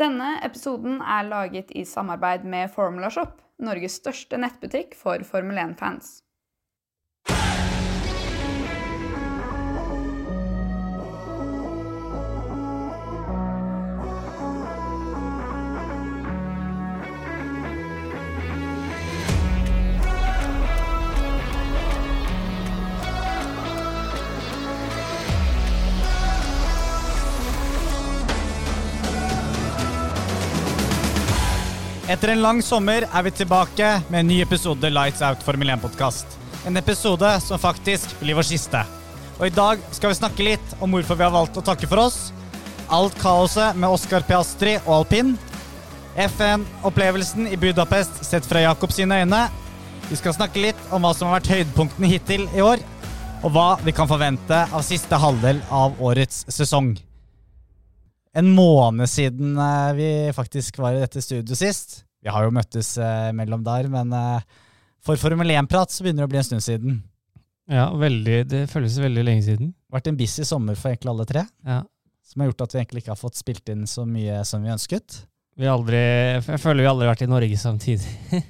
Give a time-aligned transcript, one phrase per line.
[0.00, 6.22] Denne episoden er laget i samarbeid med Formula Shop, Norges største nettbutikk for Formel 1-fans.
[32.10, 36.32] Etter en lang sommer er vi tilbake med en ny episode Lights Out Formel 1-podkast.
[36.66, 38.80] En episode som faktisk blir vår siste.
[39.36, 42.02] Og i dag skal vi snakke litt om hvorfor vi har valgt å takke for
[42.02, 42.32] oss.
[42.90, 45.36] Alt kaoset med Oskar Piastri og alpin.
[46.18, 49.44] FN-opplevelsen i Budapest sett fra Jakob sine øyne.
[50.08, 52.82] Vi skal snakke litt om hva som har vært høydepunktene hittil i år.
[53.44, 56.96] Og hva vi kan forvente av siste halvdel av årets sesong
[58.36, 62.00] en måned siden eh, vi faktisk var i dette studioet sist.
[62.22, 64.42] Vi har jo møttes eh, mellom der, men eh,
[65.04, 66.98] for Formel 1-prat så begynner det å bli en stund siden.
[67.70, 69.72] Ja, veldig, det føles veldig lenge siden.
[69.94, 71.80] Vært en busy sommer for egentlig alle tre, Ja.
[72.26, 74.72] som har gjort at vi egentlig ikke har fått spilt inn så mye som vi
[74.74, 75.20] ønsket.
[75.60, 76.00] Vi aldri,
[76.38, 78.12] jeg føler vi aldri har vært i Norge samtidig.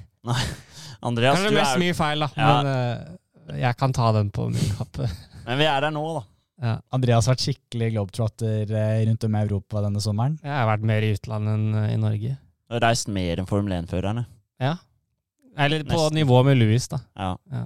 [1.07, 2.29] Andreas, Kanskje du mest er, mye feil, da.
[2.37, 2.49] Ja.
[2.51, 5.07] Men uh, jeg kan ta den på min kappe.
[5.47, 6.25] men vi er her nå, da.
[6.61, 6.75] Ja.
[6.93, 10.37] Andreas har vært skikkelig globetrotter eh, rundt om i Europa denne sommeren.
[10.43, 12.35] Jeg har vært mer i utlandet enn eh, i Norge.
[12.37, 14.25] Du har reist mer enn Formel 1-førerne.
[14.61, 14.75] Ja.
[15.57, 16.19] Eller på Nesten.
[16.21, 17.01] nivå med Louis, da.
[17.17, 17.31] Ja.
[17.51, 17.63] Ja.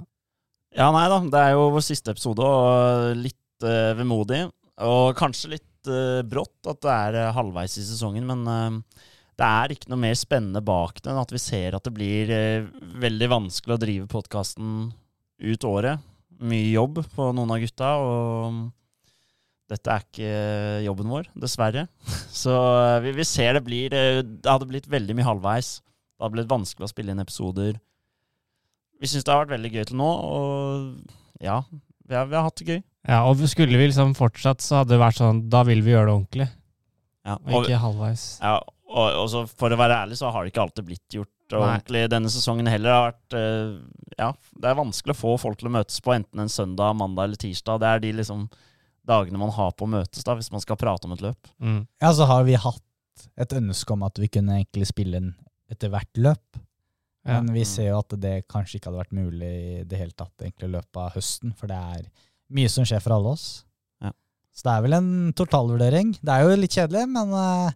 [0.79, 1.19] ja, nei da.
[1.35, 4.45] Det er jo vår siste episode, og litt uh, vemodig.
[4.87, 9.47] Og kanskje litt uh, brått at det er uh, halvveis i sesongen, men uh, det
[9.47, 12.67] er ikke noe mer spennende bak det enn at vi ser at det blir eh,
[13.03, 14.93] veldig vanskelig å drive podkasten
[15.43, 16.03] ut året.
[16.39, 18.61] Mye jobb på noen av gutta, og
[19.71, 20.33] dette er ikke
[20.85, 21.87] jobben vår, dessverre.
[22.43, 25.77] Så eh, vi, vi ser det blir eh, Det hadde blitt veldig mye halvveis.
[25.81, 27.79] Det hadde blitt vanskelig å spille inn episoder.
[29.01, 31.57] Vi syns det har vært veldig gøy til nå, og ja,
[32.07, 32.83] vi har, vi har hatt det gøy.
[33.05, 36.07] Ja, og skulle vi liksom fortsatt, så hadde det vært sånn Da vil vi gjøre
[36.07, 36.47] det ordentlig,
[37.27, 38.23] Ja, og ikke halvveis.
[38.39, 38.55] Ja,
[38.95, 42.05] og, og så for å være ærlig, så har det ikke alltid blitt gjort ordentlig
[42.09, 42.95] denne sesongen heller.
[42.95, 43.75] Har vært eh,
[44.17, 47.27] Ja, det er vanskelig å få folk til å møtes på enten en søndag, mandag
[47.29, 47.81] eller tirsdag.
[47.83, 48.47] Det er de liksom
[49.07, 51.49] dagene man har på å møtes, da, hvis man skal prate om et løp.
[51.61, 51.81] Mm.
[52.01, 52.81] Ja, så har vi hatt
[53.39, 55.33] et ønske om at vi kunne egentlig spille inn
[55.71, 56.59] etter hvert løp.
[57.25, 57.39] Ja.
[57.41, 57.69] Men vi Mm.
[57.71, 60.73] ser jo at det kanskje ikke hadde vært mulig i det hele tatt egentlig i
[60.75, 62.09] løpet av høsten, for det er
[62.53, 63.63] mye som skjer for alle oss.
[64.01, 64.11] Ja.
[64.53, 66.11] Så det er vel en totalvurdering.
[66.21, 67.71] Det er jo litt kjedelig, men uh,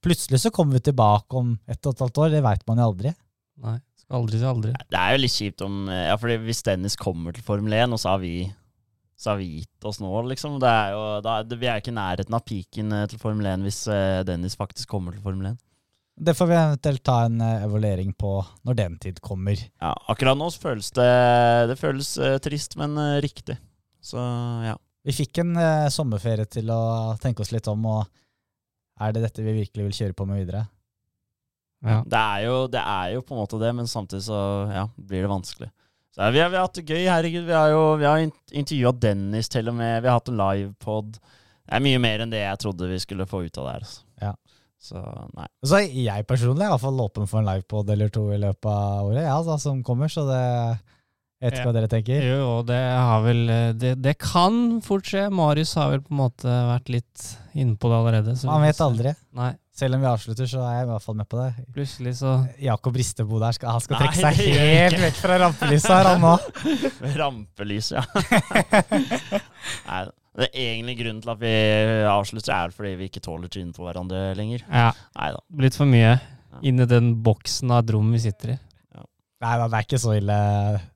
[0.00, 2.30] plutselig så kommer vi tilbake om ett og et halvt år.
[2.32, 3.12] Det veit man jo aldri.
[3.64, 4.72] Nei, skal aldri si aldri.
[4.88, 7.92] Det er jo litt kjipt om eh, Ja, fordi hvis Dennis kommer til Formel 1,
[7.92, 8.32] og så har vi
[9.40, 10.58] vi nå, liksom.
[10.62, 13.48] Det er jo, da, det, vi er ikke i nærheten av peaken eh, til Formel
[13.54, 15.60] 1 hvis eh, Dennis faktisk kommer til Formel 1.
[16.14, 18.36] Det får vi eventuelt ta en eh, evaluering på
[18.68, 19.56] når den tid kommer.
[19.80, 21.10] Ja, akkurat nå føles det
[21.72, 22.14] Det føles
[22.44, 23.56] trist, men riktig.
[24.04, 24.20] Så
[24.68, 24.76] ja.
[25.04, 29.44] Vi fikk en eh, sommerferie til å tenke oss litt om, og er det dette
[29.44, 30.64] vi virkelig vil kjøre på med videre?
[31.84, 31.98] Ja.
[32.08, 34.38] Det er, jo, det er jo på en måte det, men samtidig så
[34.72, 35.68] ja, blir det vanskelig.
[36.14, 37.44] Så vi, har, vi har hatt det gøy, herregud.
[37.48, 38.20] Vi har jo vi har
[38.54, 39.96] intervjua Dennis til og med.
[40.04, 41.16] Vi har hatt en livepod.
[41.18, 43.86] Det er mye mer enn det jeg trodde vi skulle få ut av det her.
[43.88, 44.00] Altså.
[44.22, 44.32] Ja.
[44.84, 45.00] Så
[45.34, 45.46] nei.
[45.64, 48.68] Så jeg personlig er i hvert fall åpen for en livepod eller to i løpet
[48.70, 51.64] av året, ja, altså, som kommer, så det jeg vet ikke Ja.
[51.66, 52.22] hva dere tenker.
[52.24, 53.40] Jo, og det har vel
[53.80, 55.26] det, det kan fort skje.
[55.34, 57.24] Marius har vel på en måte vært litt
[57.58, 58.36] inne på det allerede.
[58.38, 59.12] så Man vet aldri.
[59.36, 61.64] Nei, Selv om vi avslutter, så er jeg i hvert fall med på det.
[61.74, 65.38] plutselig så Jakob Ristebo der, skal, han skal Nei, trekke seg det helt vekk fra
[65.42, 66.34] rampelyset her, han nå.
[67.20, 68.04] rampelyset, ja.
[69.88, 70.04] nei,
[70.38, 71.54] det er egentlig grunnen til at vi
[72.10, 74.62] avslutter, er fordi vi ikke tåler trynet på hverandre lenger.
[74.68, 74.92] Ja,
[75.24, 76.14] litt blitt for mye
[76.62, 78.58] inni den boksen av et rom vi sitter i.
[79.44, 80.36] Nei da, det er ikke så ille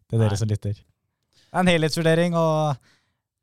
[0.08, 0.38] det dere Nei.
[0.40, 0.78] som lytter.
[0.78, 2.78] Det er en helhetsvurdering, og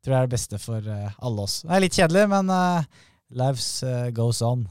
[0.02, 1.60] tror jeg er det beste for eh, alle oss.
[1.66, 3.04] Det er litt kjedelig, men uh,
[3.36, 4.64] lives uh, goes on.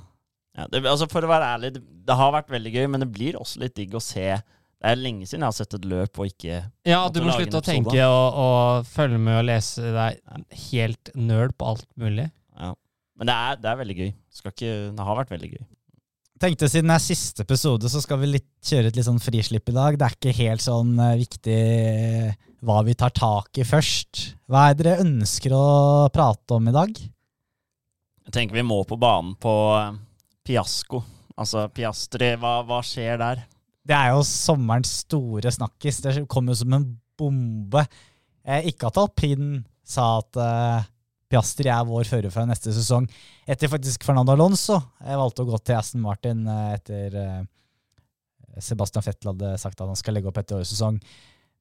[0.55, 3.09] Ja, det, altså For å være ærlig, det, det har vært veldig gøy, men det
[3.11, 4.29] blir også litt digg å se.
[4.75, 7.59] Det er lenge siden jeg har sett et løp og ikke Ja, du må slutte
[7.59, 10.19] å tenke og, og følge med og lese deg
[10.69, 12.29] helt nerd på alt mulig.
[12.59, 12.73] ja.
[13.15, 14.09] Men det er, det er veldig gøy.
[14.35, 15.61] Skal ikke, det har vært veldig gøy.
[16.43, 19.71] Tenkte siden det er siste episode, så skal vi litt, kjøre et litt sånn frislipp
[19.71, 19.95] i dag.
[19.95, 22.33] Det er ikke helt sånn eh, viktig eh,
[22.67, 24.25] hva vi tar tak i først.
[24.51, 25.63] Hva er det dere ønsker å
[26.11, 26.91] prate om i dag?
[28.27, 29.53] Jeg tenker vi må på banen på
[30.45, 31.01] Piasco.
[31.35, 33.43] Altså Piastri, hva, hva skjer der?
[33.85, 36.01] Det er jo sommerens store snakkis.
[36.03, 36.85] Det kom jo som en
[37.19, 37.85] bombe.
[38.45, 40.87] Eh, ikke at alpin sa at eh,
[41.29, 43.07] Piastri er vår fører fra neste sesong.
[43.49, 47.41] Etter faktisk Fernando Alonso jeg valgte å gå til Aston Martin eh, etter eh,
[48.63, 50.99] Sebastian Fettel hadde sagt at han skal legge opp etter årets sesong.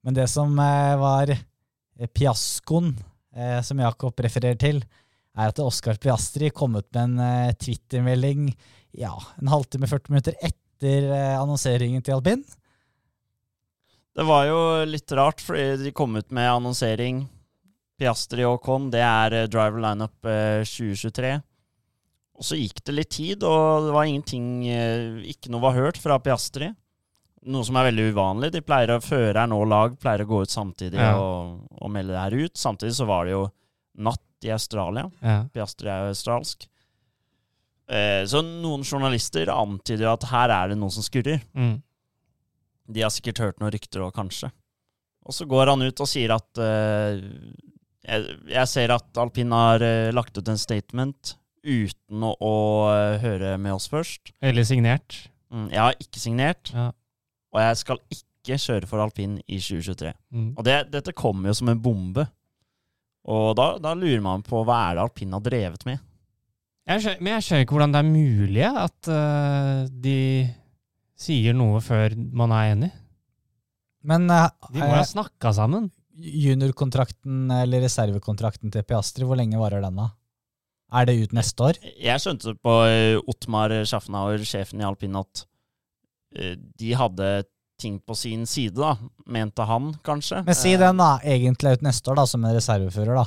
[0.05, 1.33] Men det som eh, var
[2.15, 2.93] fiaskoen
[3.35, 4.83] eh, som Jakob refererer til,
[5.35, 8.49] er at Oskar Piastri kom ut med en eh, Twitter-melding
[8.95, 9.11] ja,
[9.41, 12.43] en halvtime, 40 minutter etter eh, annonseringen til alpin.
[14.15, 17.25] Det var jo litt rart, fordi de kom ut med annonsering.
[17.99, 21.33] Piastri og Con, det er eh, driver lineup eh, 2023.
[22.35, 24.65] Og så gikk det litt tid, og det var ingenting
[25.23, 26.67] Ikke noe var hørt fra Piastri.
[27.47, 28.49] Noe som er veldig uvanlig.
[28.51, 31.13] De pleier å Føreren og lag pleier å gå ut samtidig Ja.
[31.15, 32.57] og, og melde det her ut.
[32.59, 33.45] Samtidig så var det jo
[34.03, 35.07] natt i Australia.
[35.23, 35.43] Ja.
[35.53, 36.67] Piastri er jo australsk.
[37.87, 41.41] Eh, så noen journalister antyder jo at her er det noe som skurrer.
[41.53, 41.77] Mm.
[42.95, 44.51] De har sikkert hørt noen rykter òg, kanskje.
[45.25, 47.23] Og så går han ut og sier at eh,
[48.05, 51.35] jeg, jeg ser at alpin har eh, lagt ut en statement
[51.65, 52.53] uten å, å
[52.93, 54.33] eh, høre med oss først.
[54.45, 55.23] Eller signert.
[55.53, 56.91] Mm, jeg har ikke signert, Ja.
[57.53, 60.11] og jeg skal ikke kjøre for alpin i 2023.
[60.33, 60.49] Mm.
[60.57, 62.27] Og det, dette kommer jo som en bombe.
[63.25, 66.01] Og da, da lurer man på hva er det alpin har drevet med.
[66.85, 70.19] Jeg skjønner, men jeg skjønner ikke hvordan det er mulig at uh, de
[71.17, 72.91] sier noe før man er enig.
[74.05, 75.89] Men uh, De må jo ha snakka sammen.
[76.15, 80.11] juniorkontrakten eller reservekontrakten til Piastri, hvor lenge varer den da?
[80.93, 81.81] Er det ut neste år?
[81.81, 85.41] Jeg skjønte på Otmar Ottmar Schaffenauer, sjefen i alpin, at
[86.37, 87.31] eh, de hadde
[87.81, 88.93] ting på sin side, da.
[89.27, 90.43] Mente han, kanskje.
[90.47, 93.25] Men si Eh, den da, egentlig ut neste år da, som en reservefører da.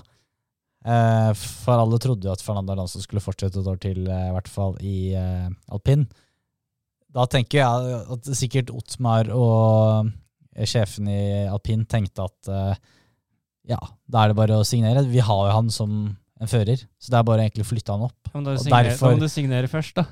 [0.88, 4.32] Eh, for alle trodde jo at Fernando Alonso skulle fortsette et år til, eh, i
[4.36, 6.06] hvert fall i eh, alpin.
[7.12, 10.10] Da tenker jeg at sikkert Ottmar og
[10.68, 12.74] sjefen i alpin tenkte at eh,
[13.68, 13.78] ja,
[14.08, 15.04] da er det bare å signere.
[15.08, 18.06] Vi har jo han som en fører, så det er bare egentlig å flytte han
[18.06, 18.30] opp.
[18.32, 20.04] Da må, du signerer, derfor- da må du signere først, da.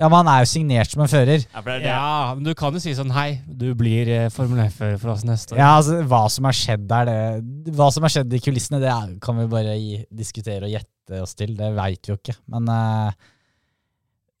[0.00, 1.42] Ja, men han er jo signert som en fører.
[1.44, 1.90] ja, for det er det.
[1.92, 5.26] Ja, men du kan jo si sånn Hei, du blir eh, Formel 1-fører for oss
[5.28, 5.60] neste år.
[5.60, 8.88] Ja, altså, hva som har skjedd der, det, hva som har skjedd i kulissene, det
[8.92, 11.52] er, kan vi bare gi, diskutere og gjette oss til.
[11.58, 12.38] Det veit vi jo ikke.
[12.54, 13.28] Men uh,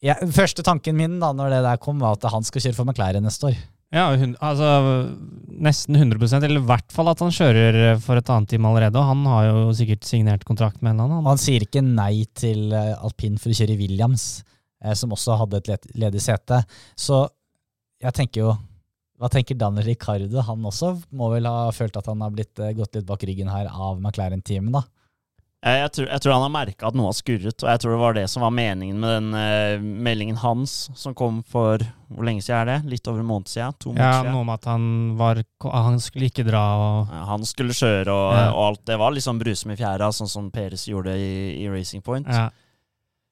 [0.00, 2.88] ja, første tanken min da når det der kom, var at han skal kjøre for
[2.88, 3.60] McLaren neste år.
[3.90, 4.68] Ja, hun, altså
[5.60, 8.96] nesten 100% eller i hvert fall at han kjører for et annet team allerede.
[8.96, 11.28] Og han har jo sikkert signert kontrakt med en eller annen.
[11.32, 14.28] han sier ikke nei til eh, alpin for å kjøre i Williams,
[14.96, 16.62] som også hadde et let- ledig sete.
[16.96, 17.28] Så
[18.02, 18.58] jeg tenker jo
[19.20, 20.40] Hva tenker Daniel Ricardo?
[20.40, 23.50] Han også må vel ha følt at han har blitt, eh, gått litt bak ryggen
[23.52, 24.80] her av McLaren-teamet, da.
[25.62, 27.92] Jeg, jeg, tror, jeg tror han har merka at noe har skurret, og jeg tror
[27.92, 31.76] det var det som var meningen med den eh, meldingen hans som kom for
[32.08, 32.88] Hvor lenge siden er det?
[32.94, 33.76] Litt over en måned siden?
[33.78, 34.32] To måneder Ja, siden?
[34.32, 34.86] Noe om at han
[35.18, 38.46] var Han skulle ikke dra og Ja, Han skulle kjøre, og, Ja.
[38.54, 42.00] og alt det var liksom brusom i fjæra, sånn som Peres gjorde i, i Racing
[42.02, 42.26] Point.
[42.26, 42.48] ja.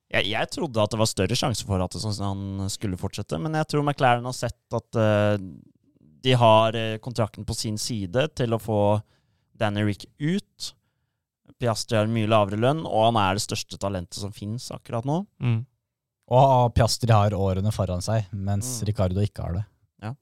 [0.09, 3.37] Jeg, jeg trodde at det var større sjanse for at det, sånn, han skulle fortsette,
[3.43, 5.37] men jeg tror McLaren har sett at uh,
[6.25, 8.81] de har eh, kontrakten på sin side til å få
[9.59, 10.73] Danny Rick ut.
[11.61, 15.21] Piastri har mye lavere lønn, og han er det største talentet som finnes akkurat nå.
[15.43, 15.61] Mm.
[16.35, 18.87] Og Piastri har årene foran seg, mens Mm.
[18.91, 19.67] Ricardo ikke har det.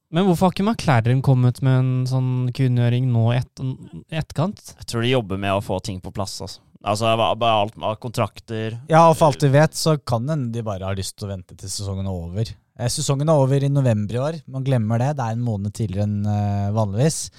[0.08, 3.64] Men hvorfor har ikke McLaren kommet med en sånn kunngjøring nå i et,
[4.08, 4.62] etterkant?
[4.78, 6.38] Jeg tror de jobber med å få ting på plass.
[6.40, 8.78] Altså, altså alt av kontrakter.
[8.90, 11.32] Ja, og for alt vi vet, så kan en de bare har lyst til å
[11.34, 12.50] vente til sesongen er over.
[12.78, 14.40] Eh, sesongen er over i november i år.
[14.46, 15.14] Man glemmer det.
[15.16, 17.30] Det er en måned tidligere enn eh, vanligvis.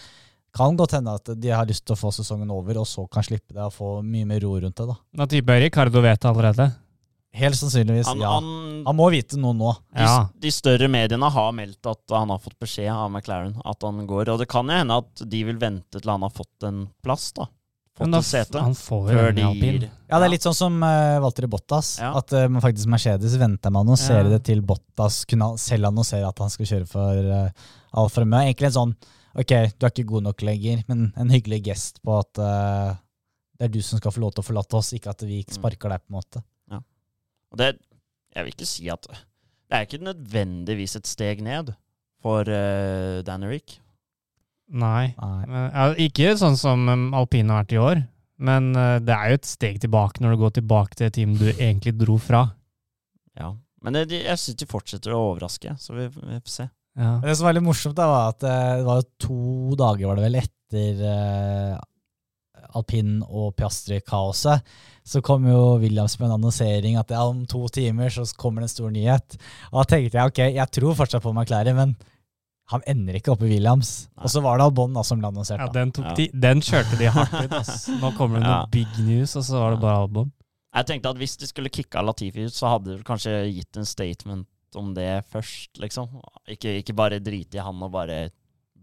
[0.58, 3.26] Kan godt hende at de har lyst til å få sesongen over, og så kan
[3.26, 4.88] slippe det og få mye mer ro rundt det.
[4.90, 5.28] da.
[5.30, 6.72] Tipper jeg Ricardo vet det allerede.
[7.38, 8.30] Helt sannsynligvis, Han, ja.
[8.40, 9.76] han, Han må vite noe nå.
[9.94, 10.30] de, Ja.
[10.34, 14.32] de større mediene har meldt at han har fått beskjed av McLaren at han går.
[14.34, 17.30] Og det kan jo hende at de vil vente til han har fått en plass,
[17.38, 17.46] da.
[17.98, 18.62] Fått da, et sete.
[18.62, 19.80] han får jo Før de alpin.
[19.82, 21.96] gir Ja, det er litt sånn som uh, Walter Bottas.
[22.00, 22.12] Ja.
[22.20, 24.36] At uh, faktisk Mercedes venter med å annonsere Ja.
[24.38, 27.50] det til Bottas kunne selv annonsere at han skal kjøre for uh,
[27.98, 28.46] Alfa Romeo.
[28.46, 28.96] Egentlig en sånn
[29.38, 32.96] Ok, du er ikke god nok lenger, men en hyggelig gest på at uh,
[33.60, 35.54] det er du som skal få lov til å forlate oss, ikke at vi ikke
[35.60, 36.42] sparker deg, på en måte.
[36.74, 36.80] Ja.
[37.54, 37.68] Og det,
[38.34, 41.70] jeg vil ikke si at Det er ikke nødvendigvis et steg ned
[42.24, 43.78] for uh, Dan Eric.
[44.68, 45.14] Nei.
[45.16, 45.42] Nei.
[45.48, 48.02] Men, ja, ikke sånn som um, alpin har vært i år,
[48.38, 51.38] men eh, det er jo et steg tilbake når du går tilbake til et team
[51.40, 52.44] du egentlig dro fra.
[53.40, 53.54] Ja.
[53.86, 56.68] Men det, jeg syns de fortsetter å overraske, så vi, vi får se.
[56.98, 57.16] Ja.
[57.24, 60.28] Det som var litt morsomt, da, var at eh, det var to dager var det
[60.28, 61.78] vel etter eh,
[62.78, 64.76] alpin- og Piastri-kaoset.
[65.08, 68.68] Så kom jo Williams med en annonsering at ja, om to timer så kommer det
[68.68, 69.38] en stor nyhet.
[69.72, 71.96] Og da tenkte jeg ok, jeg tror fortsatt på McLaren, men
[72.74, 74.10] han ender ikke oppe i Williams.
[74.18, 74.26] Nei.
[74.28, 75.62] Og så var det Albon da som ble annonsert.
[75.64, 76.16] Ja, den, tok Ja.
[76.18, 77.54] de, den kjørte de hardt ut.
[77.62, 77.96] Altså.
[78.02, 78.66] Nå kommer det noe Ja.
[78.72, 80.32] big news, og så var det bare Albon.
[80.76, 83.88] Jeg tenkte at hvis de skulle kicka Latifi ut, så hadde de kanskje gitt en
[83.88, 86.10] statement om det først, liksom.
[86.48, 88.30] Ikke, ikke bare drite i han og bare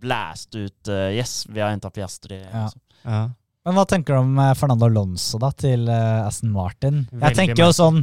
[0.01, 2.41] blæste ut uh, Yes, vi har henta Piastri.
[2.41, 2.65] Ja.
[2.65, 3.35] Liksom.
[3.65, 7.05] Men hva tenker du om eh, Fernando Alonso da, til uh, Aston Martin?
[7.13, 8.03] Jeg tenker jo sånn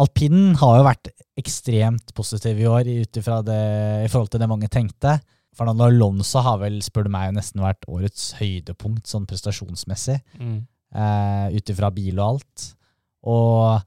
[0.00, 3.62] Alpinen har jo vært ekstremt positiv i år ut ifra det,
[4.04, 5.18] i forhold til det mange tenkte.
[5.54, 10.18] Fernando Alonso har vel, spør du meg, nesten vært årets høydepunkt sånn prestasjonsmessig.
[10.40, 10.64] Mm.
[10.94, 12.64] eh, ut ifra bil og alt.
[13.30, 13.84] Og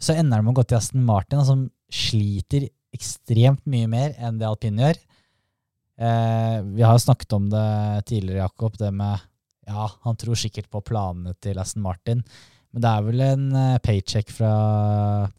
[0.00, 4.40] så ender det med å gå til Aston Martin, som sliter ekstremt mye mer enn
[4.40, 4.98] det alpin gjør.
[5.94, 7.68] Eh, vi har jo snakket om det
[8.10, 9.30] tidligere, Jakob, det med
[9.64, 12.18] Ja, han tror sikkert på planene til Aston Martin,
[12.74, 14.50] men det er vel en eh, paycheck fra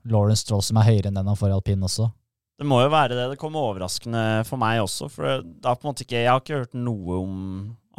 [0.07, 2.07] Lauren Stroll som er høyere enn den han får i alpin også.
[2.55, 3.25] Det må jo være det.
[3.33, 5.09] Det kommer overraskende for meg også.
[5.11, 7.33] For det er på en måte ikke, jeg har ikke hørt noe om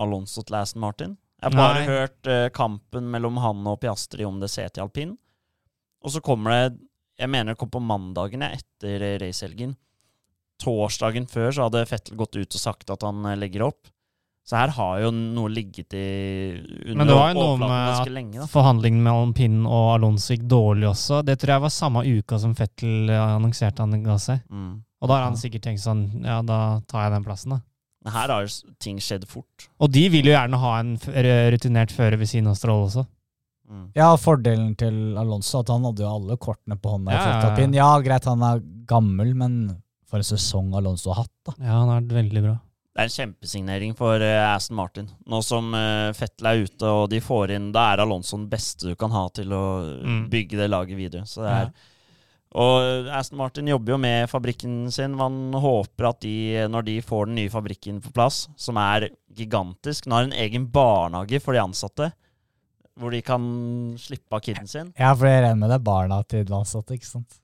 [0.00, 1.16] Alonso til Aston Martin.
[1.42, 1.88] Jeg har bare Nei.
[1.90, 5.12] hørt eh, kampen mellom han og Piastri om det setet i alpin.
[6.00, 6.78] Og så kommer det
[7.16, 9.76] Jeg mener det kom på mandagen etter eh, racehelgen.
[10.60, 13.92] Torsdagen før så hadde Fettel gått ut og sagt at han eh, legger opp.
[14.46, 16.06] Så her har jo noe ligget i
[16.54, 18.44] under Men det var jo noe med ganske at lenge.
[18.52, 21.24] forhandlingen mellom Pinn og Alonso gikk dårlig også.
[21.26, 24.44] Det tror jeg var samme uka som Fettel eh, annonserte han ga seg.
[24.46, 24.84] Mm.
[25.02, 27.60] Og da har han sikkert tenkt sånn Ja, da tar jeg den plassen, da.
[28.06, 29.66] Her har jo ting skjedd fort.
[29.82, 30.94] Og de vil jo gjerne ha en
[31.56, 33.02] rutinert fører ved siden av Stråle også.
[33.66, 33.88] Mm.
[33.98, 37.50] Ja, fordelen til Alonso at han hadde jo alle kortene på hånda i Ja, ja,
[37.50, 37.66] ja.
[37.80, 39.56] Ja, greit, han er gammel, men
[40.06, 41.56] for en sesong Alonso har hatt, da.
[41.58, 42.54] Ja, han har vært veldig bra.
[42.96, 45.10] Det er en kjempesignering for eh, Aston Martin.
[45.28, 48.88] Nå som uh, Fettel er ute og de får inn Da er Alonso den beste
[48.88, 49.64] du kan ha til å
[50.00, 50.22] Mm.
[50.32, 51.26] bygge det laget videre.
[51.28, 51.70] Så det er,
[52.56, 55.12] Og Aston Martin jobber jo med fabrikken sin.
[55.18, 60.06] Man håper at de, når de får den nye fabrikken på plass, som er gigantisk
[60.08, 62.12] Nå har en egen barnehage for de ansatte,
[62.96, 63.42] hvor de kan
[64.00, 64.94] slippe av kiden sin.
[64.98, 67.36] Ja, for jeg regner med det er barna til de ansatte, ikke sant?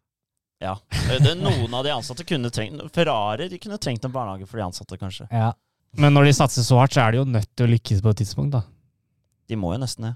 [0.62, 0.76] Ja.
[1.08, 4.60] Det, det, noen av de ansatte kunne trengt Ferrari de kunne trengt en barnehage for
[4.60, 5.26] de ansatte, kanskje.
[5.32, 5.52] Ja.
[5.98, 8.12] Men når de satser så hardt, så er de jo nødt til å lykkes på
[8.12, 8.62] et tidspunkt, da.
[9.50, 10.14] De må jo nesten det.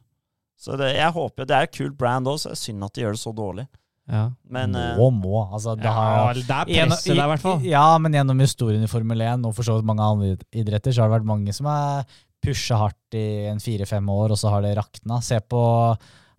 [0.57, 2.95] Så det, jeg håper Det er et kult brand òg, så det er synd at
[2.97, 3.67] de gjør det så dårlig.
[4.07, 5.41] Ja, Men eh, må, må.
[5.51, 7.65] Altså, det har, det er presset der, i hvert fall.
[7.67, 11.03] Ja, men gjennom historien i Formel 1 og for så vidt mange andre idretter, så
[11.03, 12.07] har det vært mange som har
[12.45, 15.19] pusha hardt i en fire-fem år, og så har det rakna.
[15.25, 15.61] Se på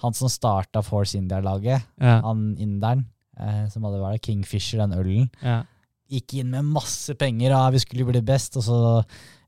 [0.03, 3.03] han som starta Force India-laget, Ja, han inderen,
[3.39, 5.31] eh, som hadde vært Kingfisher, den ølen.
[5.43, 5.63] ja.
[6.07, 8.77] Gikk inn med masse penger, ja, vi skulle bli best, og så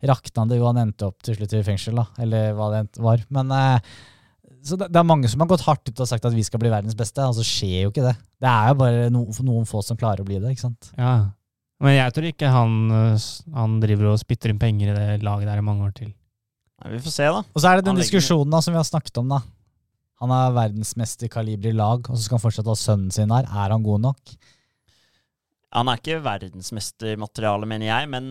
[0.03, 3.23] rakna det jo, han endte opp til slutt i fengsel, da, eller hva det var.
[3.31, 3.93] Men eh,
[4.67, 6.59] så det, det er mange som har gått hardt ut og sagt at vi skal
[6.59, 8.15] bli verdens beste, og så skjer jo ikke det.
[8.43, 10.91] Det er jo bare no, noen få som klarer å bli det, ikke sant.
[10.99, 11.29] ja.
[11.79, 15.47] Men jeg tror ikke han, øh, han driver og spytter inn penger i det laget
[15.47, 16.09] der i mange år til.
[16.11, 17.39] nei, vi får se, da.
[17.39, 19.31] Og så er det den diskusjonen da, som vi har snakket om.
[19.31, 19.39] da.
[20.19, 23.47] Han er verdensmesterkaliber i lag, og så skal han fortsatt ha sønnen sin her.
[23.47, 24.33] Er han god nok?
[25.77, 28.29] Han er ikke verdensmestermateriale, mener jeg, men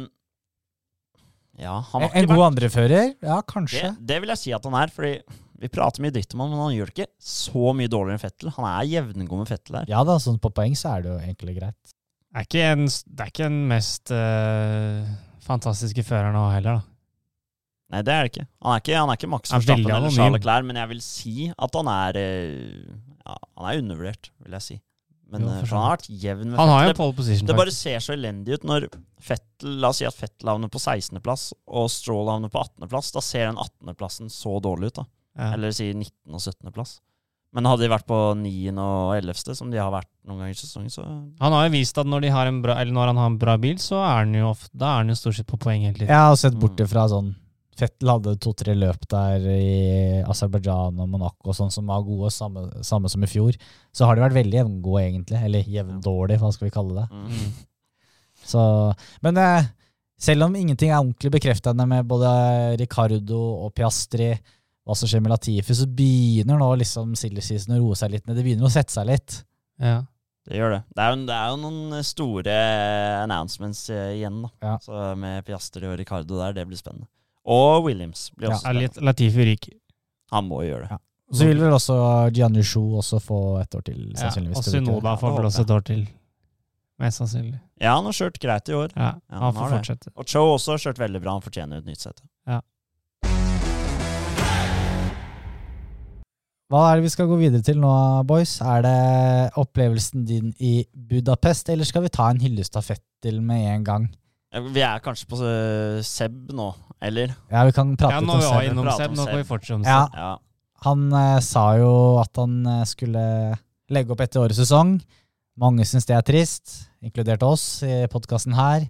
[1.58, 3.06] Ja, han har En ikke god vært andrefører?
[3.24, 3.92] Ja, kanskje.
[3.98, 5.14] det vil jeg si at han er, fordi
[5.58, 8.22] vi prater mye dritt om han, men han gjør det ikke så mye dårligere enn
[8.22, 8.50] Fettel.
[8.54, 9.88] Han er jevngod med Fettel her.
[9.90, 11.94] Ja da, sånn på poeng så er det jo egentlig greit.
[12.28, 15.08] Det er ikke, en, det er ikke den mest øh,
[15.48, 16.97] fantastiske føreren nå heller, da.
[17.88, 18.44] Nei, det er det ikke.
[18.64, 20.12] Han er ikke, han er ikke Max er Verstappen eller.
[20.12, 22.84] Charles Leclerc, men jeg vil si at han er eh,
[23.24, 24.76] ja, Han er undervurdert, vil jeg si.
[25.32, 27.48] Men Jo, eh, han har vært jevn med Han har jo pole position.
[27.48, 28.88] Det bare ser så elendig ut når
[29.24, 33.10] Fettel La oss si at Fettel havner på 16.-plass, og Stroll havner på 18.-plass.
[33.16, 35.08] Da ser den 18.-plassen så dårlig ut, da.
[35.38, 35.50] Ja.
[35.56, 36.12] Eller si 19.
[36.28, 36.98] og 17.-plass.
[37.56, 38.52] Men hadde de vært på 9.
[38.76, 41.06] og 11., som de har vært noen ganger i sesongen, så
[41.40, 43.38] Han har jo vist at når, de har en bra, eller når han har en
[43.40, 45.86] bra bil, så er han jo, ofte, da er han jo stort sett på poeng
[45.88, 46.12] hele tiden.
[46.12, 47.32] Jeg har sett bort ifra fra sånn
[47.78, 49.78] Fettel hadde to-tre løp der i
[50.26, 53.56] Aserbajdsjan og Monaco sånn som var gode, samme, samme som i fjor.
[53.94, 55.40] Så har de vært veldig jevngode, egentlig.
[55.46, 57.08] Eller jevndårlig, hva skal vi kalle det.
[57.14, 57.48] mm.
[58.48, 58.60] Så,
[59.26, 59.66] men eh,
[60.18, 62.30] selv om ingenting er ordentlig bekreftende med både
[62.80, 64.30] Ricardo og Piastri,
[64.88, 68.24] hva som skjer med Latifi, så begynner nå liksom silly season å roe seg litt
[68.26, 68.38] ned.
[68.38, 69.42] Det begynner å sette seg litt.
[69.82, 70.00] Ja.
[70.48, 70.80] Det gjør det.
[70.96, 72.56] Det er, jo, det er jo noen store
[73.20, 74.52] announcements eh, igjen, da.
[74.64, 74.74] Ja.
[74.80, 77.10] Så med Piastri og Ricardo der, det blir spennende.
[77.48, 78.54] Og Williams blir Ja.
[78.58, 79.76] også Ja, litt Latifi ryker.
[80.32, 80.90] Han må gjøre det.
[80.90, 80.98] Ja.
[81.32, 81.96] Så vil vel også
[82.36, 84.56] Gianni Shu også få et år til, Ja, sannsynligvis.
[84.58, 86.06] og Synoda Sunoda får vel også et år til.
[86.98, 87.60] Mest sannsynlig.
[87.80, 88.90] Ja, han har kjørt greit i år.
[88.96, 89.78] Ja, Ja, han han får det.
[89.86, 90.08] fortsette.
[90.16, 91.32] Og Cho også har kjørt veldig bra.
[91.32, 92.22] Han fortjener et nytt sete.
[96.68, 97.90] Hva er det vi skal gå videre til nå,
[98.28, 98.58] boys?
[98.60, 103.84] Er det opplevelsen din i Budapest, eller skal vi ta en hyllestafett til med en
[103.86, 104.08] gang?
[104.52, 107.34] Ja, Vi er kanskje på eh, Seb nå, eller?
[107.50, 108.70] Ja, vi kan prate Ja, litt om vi var Seb.
[108.72, 109.30] innom prate Seb, om nå Seb.
[109.32, 110.00] kan vi fortsette om Ja.
[110.06, 110.18] Seb.
[110.18, 110.38] Ja.
[110.86, 113.24] Han eh, sa jo at han eh, skulle
[113.90, 114.98] legge opp etter årets sesong.
[115.58, 118.88] Mange syns det er trist, inkludert oss i podkasten her.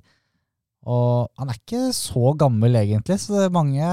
[0.88, 3.88] Og han er ikke så gammel egentlig, så det er mange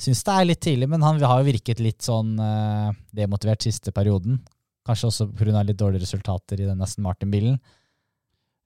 [0.00, 0.88] syns det er litt tidlig.
[0.90, 4.40] Men han har jo virket litt sånn eh, demotivert siste perioden.
[4.86, 5.62] Kanskje også pga.
[5.64, 7.58] litt dårlige resultater i den Aston Martin-bilen.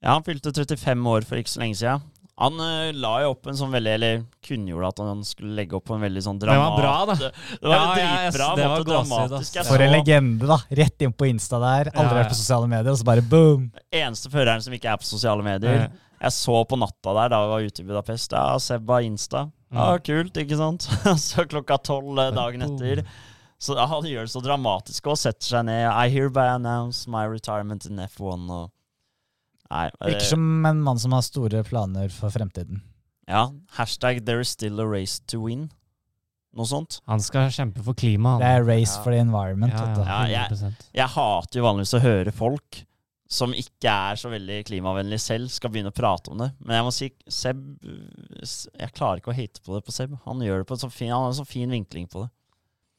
[0.02, 2.02] Ja, han fylte 35 år for ikke så lenge siden.
[2.38, 5.84] Han eh, la jo opp en sånn veldig Eller kunngjorde at han skulle legge opp
[5.90, 7.14] på en veldig sånn Det var bra, da.
[7.18, 7.30] Det
[7.66, 8.48] var Ja, ja, jeg- dritbra.
[8.56, 9.56] det var dramatisk.
[9.58, 9.68] ass.
[9.68, 10.58] For en legende, da.
[10.70, 11.90] Rett inn på Insta der.
[11.94, 13.72] Aldri Ja, vært på sosiale medier, og så bare boom!
[13.92, 15.90] eneste føreren som ikke er på sosiale medier.
[16.20, 18.32] Jeg så på natta der da vi var ute i Budapest.
[18.32, 19.50] Ja, Seb har Insta.
[19.72, 20.02] Ja, Mm.
[20.02, 20.80] kult, ikke sant?
[21.18, 23.04] så klokka tolv eh, dagen etter.
[23.60, 25.90] Så ja, han gjør det så dramatisk og setter seg ned.
[25.90, 28.70] I hereby announce my retirement in F1 og
[29.70, 29.86] Nei.
[30.00, 32.80] eh, Virker som en mann som har store planer for fremtiden.
[33.28, 33.50] Ja.
[33.76, 35.70] Hashtag there is still a race to win.
[36.56, 37.00] Noe sånt.
[37.06, 38.40] Han skal kjempe for klimaet.
[38.40, 39.02] Det er race Ja.
[39.04, 39.72] for the environment.
[39.72, 40.04] ja.
[40.04, 42.84] Ja, jeg- Jeg hater jo vanligvis å høre folk
[43.28, 46.52] som ikke er så veldig klimavennlige selv, skal begynne å prate om det.
[46.64, 47.58] Men jeg må si Seb
[48.80, 50.18] Jeg klarer ikke å hate på det på Seb.
[50.24, 52.30] Han gjør det på en sånn fin, han har en sånn fin vinkling på det.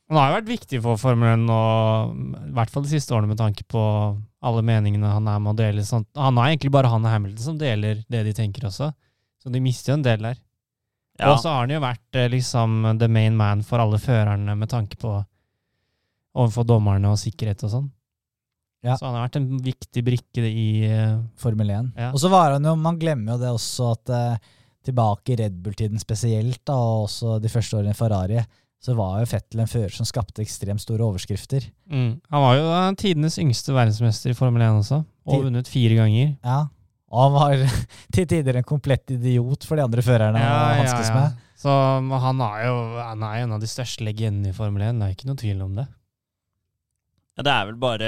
[0.10, 2.14] Han har jo vært viktig for Formel 1, og,
[2.50, 3.82] i hvert fall de siste årene med tanke på
[4.40, 5.84] alle meningene han er med å dele.
[5.86, 6.08] Sånn.
[6.18, 8.90] Han er egentlig bare han og Hamilton som deler det de tenker også,
[9.40, 10.40] så de mister jo en del der.
[11.20, 14.56] Ja, Og så har han jo vært eh, liksom the main man for alle førerne
[14.56, 15.18] med tanke på
[16.40, 17.90] overfor dommerne og sikkerhet og sånn.
[18.86, 18.96] Ja.
[18.96, 21.92] Så han har vært en viktig brikke i uh, Formel 1.
[22.00, 22.14] Ja.
[22.14, 24.54] Og så var han jo, man glemmer jo det også at uh,
[24.88, 28.40] tilbake i Red Bull-tiden spesielt, da, og også de første årene i Ferrari,
[28.80, 31.66] så var jo Fettel en fører som skapte ekstremt store overskrifter.
[31.92, 32.12] mm.
[32.32, 36.36] Han var jo eh, tidenes yngste verdensmester i Formel 1 også, og vunnet fire ganger.
[36.46, 36.62] Ja.
[37.12, 37.78] Og han var
[38.16, 41.38] til tider en komplett idiot for de andre førerne å hanskes med.
[41.60, 41.70] Så
[42.24, 45.16] han er jo han er en av de største legendene i Formel 1, det er
[45.18, 45.88] ikke noe tvil om det.
[47.40, 48.08] Ja, Det er vel bare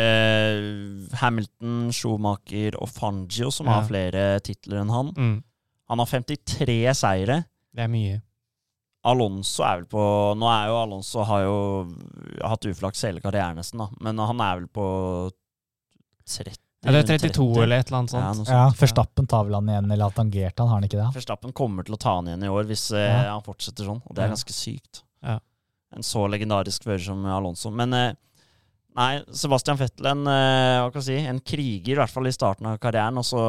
[1.21, 3.79] Hamilton, Schumacher og Fangio som Ja.
[3.79, 5.11] har flere titler enn han.
[5.17, 5.43] Mm.
[5.89, 7.43] Han har 53 seire.
[7.75, 8.21] Det er mye.
[9.03, 10.01] Alonso er vel på
[10.37, 11.55] Nå er jo Alonso har jo
[12.45, 13.87] hatt uflaks hele karrieren nesten, da.
[14.05, 14.85] Men han er vel på
[16.29, 16.53] 30
[16.85, 17.63] Ja, det er 32 30.
[17.63, 18.23] eller et eller annet sånt.
[18.25, 18.49] Ja, sånt.
[18.49, 21.09] Ja, forstappen tar vel han igjen, eller har tangert han, har han ikke det?
[21.17, 23.35] Forstappen kommer til å ta han igjen i år hvis eh, Ja.
[23.35, 25.03] han fortsetter sånn, og det er ganske sykt.
[25.25, 25.37] Ja.
[25.93, 27.69] En så legendarisk fører som Alonso.
[27.75, 28.13] Men eh,
[28.97, 32.33] nei, Sebastian Fettel, en, eh, hva kan jeg si, en kriger, i hvert fall i
[32.33, 33.45] starten av karrieren, og så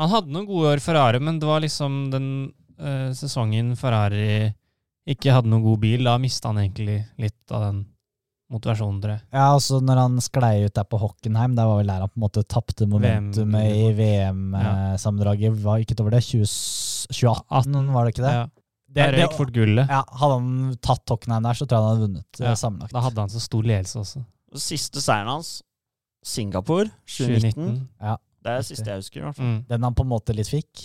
[0.00, 2.28] Han hadde noen gode år for Are, men det var liksom den
[3.16, 4.50] sesongen Ferrari
[5.10, 6.04] ikke hadde noen god bil.
[6.06, 7.80] Da mista han egentlig litt av den
[8.50, 9.22] motivasjonen, tror jeg.
[9.30, 12.18] Ja, altså når han sklei ut der på Hockenheim, der var vel der han på
[12.18, 15.54] en måte tapte momentumet i VM-sammendraget.
[15.62, 16.24] Var ikke over det?
[16.26, 16.48] 20,
[17.14, 18.34] 2018, var det ikke det?
[18.40, 18.48] Ja.
[18.90, 19.86] Det røyk fort gullet.
[19.86, 22.94] ja, hadde han tatt Hockenheim der, så tror jeg han hadde vunnet Ja, eh, sammenlagt.
[22.96, 24.22] Da hadde han så stor ledelse også.
[24.58, 25.50] Siste seieren hans,
[26.26, 27.84] Singapore 2019.
[28.40, 29.46] Det er det siste jeg husker, i hvert fall.
[29.46, 29.60] Mm.
[29.68, 30.82] Den han på en måte litt fikk.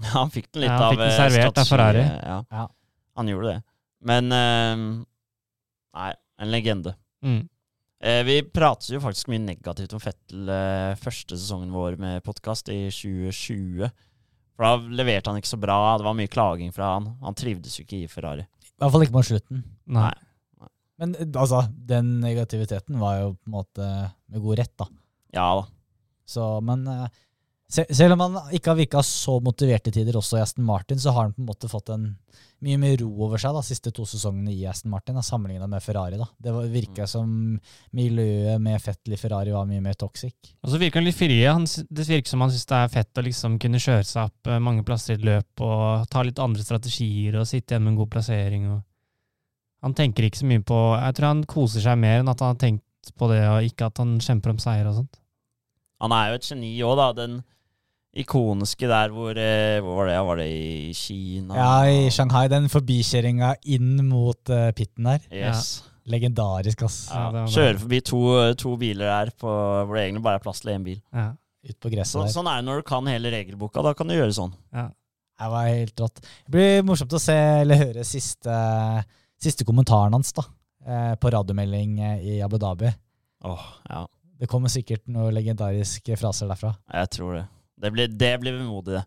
[0.16, 2.02] Han fikk den litt Ja, han av fikk den eh, servert av Ferrari.
[2.02, 2.36] Ja.
[2.50, 2.66] Ja.
[3.20, 3.62] Han gjorde det.
[4.08, 4.84] Men eh,
[5.92, 6.94] Nei, en legende.
[7.22, 7.42] Mm.
[8.02, 12.72] Eh, vi pratet jo faktisk mye negativt om Fettel eh, første sesongen vår med podkast
[12.72, 13.92] i 2020.
[14.56, 15.78] For da leverte han ikke så bra.
[16.00, 17.12] Det var mye klaging fra han.
[17.22, 18.48] Han trivdes jo ikke i Ferrari.
[18.48, 19.62] I hvert fall ikke mot slutten.
[19.94, 20.10] Nei.
[21.02, 23.90] Men eh, altså, den negativiteten var jo på en måte
[24.32, 24.88] med god rett, da.
[25.36, 25.68] Ja da.
[26.28, 27.06] Så, men eh,
[27.72, 31.12] selv om han ikke har virka så motivert i tider, også i Aston Martin, så
[31.14, 32.10] har han på en måte fått en
[32.62, 36.18] mye mer ro over seg de siste to sesongene i Aston Martin, sammenligna med Ferrari.
[36.20, 36.28] da.
[36.38, 37.58] Det var- virka som
[37.92, 40.34] miljøet med Fettel i Ferrari var mye mer toxic.
[40.62, 41.44] Og så virker han litt fri.
[41.44, 44.46] Han, det virker som han syns det er fett å liksom kunne kjøre seg opp
[44.46, 47.92] eh, mange plasser i et løp og ta litt andre strategier og sitte igjen med
[47.94, 48.70] en god plassering.
[48.70, 48.82] Og
[49.82, 52.54] han tenker ikke så mye på Jeg tror han koser seg mer enn at han
[52.54, 52.84] har tenkt
[53.18, 55.18] på det, og ikke at han kjemper om seier og sånt.
[56.00, 57.12] Han er jo et geni òg, da.
[57.12, 57.42] Den
[58.12, 60.18] ikoniske der hvor eh, Hvor var det?
[60.28, 61.56] Var det i Kina?
[61.56, 65.22] Ja, i Shanghai, den forbikjøringa inn mot uh, pitten der.
[65.32, 65.82] Yes.
[66.12, 66.98] Legendarisk, ass.
[67.10, 67.52] Ja, kjøre det.
[67.54, 68.20] Kjører forbi to,
[68.58, 70.98] to biler der på, hvor det egentlig bare er plass til én bil.
[71.14, 71.28] Ja.
[71.62, 72.32] Ut på gresset Så, der.
[72.34, 73.84] sånn er det når du kan hele regelboka.
[73.86, 74.50] Da kan du gjøre sånn.
[74.74, 74.88] Ja.
[75.42, 76.18] Det var helt rått.
[76.22, 78.56] Det blir morsomt å se eller høre siste,
[79.42, 80.44] siste kommentaren hans da,
[80.86, 82.90] eh, på radiomelding eh, i Abu Dhabi.
[83.46, 84.04] Åh, ja.
[84.42, 86.74] Det kommer sikkert noen legendariske fraser derfra.
[86.92, 87.44] Jeg tror det.
[87.82, 89.02] Det blir, det blir vemodig.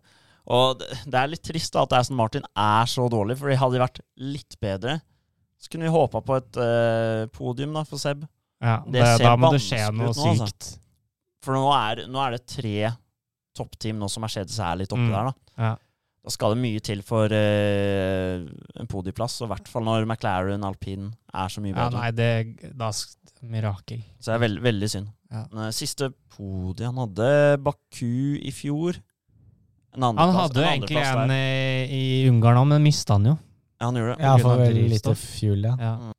[0.46, 3.56] Og det, det er litt trist da at Aston Martin er så dårlig, for de
[3.58, 4.98] hadde de vært litt bedre,
[5.58, 8.22] så kunne vi håpa på et eh, podium da for Seb.
[8.62, 10.46] Ja, Det det, ser da må det skje noe nå, altså.
[10.46, 10.68] sykt.
[11.44, 12.92] For nå er, nå er det tre
[13.56, 15.12] toppteam nå som Mercedes er litt oppi Mm.
[15.16, 15.34] der, da.
[15.66, 15.72] Ja.
[16.26, 18.44] da skal det mye til for eh,
[18.80, 21.96] en podieplass, og i hvert fall når McLaren, alpin, er så mye bedre.
[21.96, 24.00] Ja, nei, det er Mirakel.
[24.20, 25.12] Så det er veld, veldig synd.
[25.36, 25.44] Ja.
[25.66, 27.30] Eh, Siste podiet han hadde,
[27.62, 28.98] Baku i fjor.
[29.96, 31.34] En Han hadde jo en egentlig en der.
[31.36, 33.38] eh, i Ungarn òg, men mista han jo.
[33.80, 34.24] Ja, han gjorde det.
[34.24, 35.76] Ja, for veldig lite fuel, ja.
[35.80, 36.12] Ja.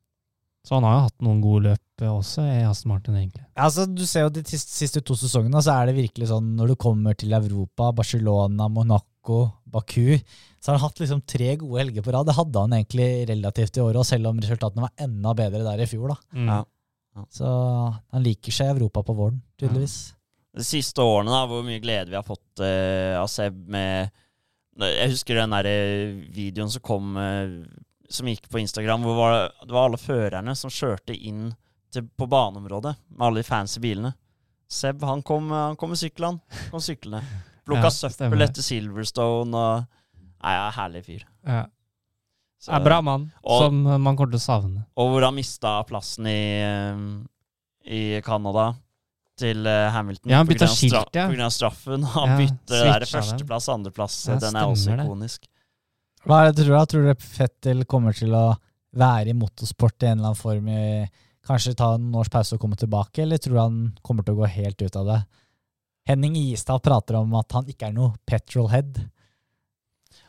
[0.68, 3.46] Så han har jo hatt noen gode løp eh, også i Aston Martin, egentlig.
[3.56, 6.76] Altså, du ser jo De siste to sesongene så er det virkelig sånn når du
[6.76, 10.18] kommer til Europa, Barcelona, Monaco, Baku,
[10.60, 12.28] så har han hatt liksom tre gode helger på rad.
[12.28, 15.88] Det hadde han egentlig relativt i året, selv om resultatene var enda bedre der i
[15.88, 16.10] fjor.
[16.10, 16.18] da.
[16.36, 16.50] Mm.
[16.52, 16.60] Ja.
[17.34, 19.98] Så han liker seg i Europa på våren, tydeligvis.
[20.58, 24.10] De siste årene, da, hvor mye glede vi har fått uh, av Seb med
[24.82, 27.62] Jeg husker den der eh, videoen som kom uh,
[28.10, 31.52] Som gikk på Instagram, hvor var, det var alle førerne som kjørte inn
[31.94, 34.14] til, på baneområdet med alle de fancy bilene.
[34.68, 36.42] Seb han kom, han kom med sykkelen.
[36.72, 37.22] Kom syklende.
[37.68, 39.94] Plukka Ja, søppel etter Silverstone og
[40.38, 41.24] Nei, ja, herlig fyr.
[41.48, 41.64] Ja.
[42.60, 44.86] Så- Er bra mann, Og- som man kommer til å savne.
[44.98, 46.98] Og hvor han mista plassen i, eh,
[48.18, 48.76] i Canada
[49.38, 50.32] til eh, Hamilton.
[50.32, 51.50] Ja, han bytta skilt, ja.
[51.50, 52.04] Straffen.
[52.04, 54.28] Han Ja, bytter førsteplass, andreplass.
[54.28, 55.06] Ja, den er også det.
[55.06, 55.46] ikonisk.
[56.26, 56.86] Hva er det tror du?
[56.98, 58.58] Tror du Fettel kommer til å
[58.98, 61.10] være i motorsport i en eller annen form i
[61.48, 64.40] Kanskje ta en års pause og komme tilbake, eller tror du han kommer til å
[64.42, 65.26] gå helt ut av det?
[66.06, 68.98] Henning Istad prater om at han ikke er noe petrolhead.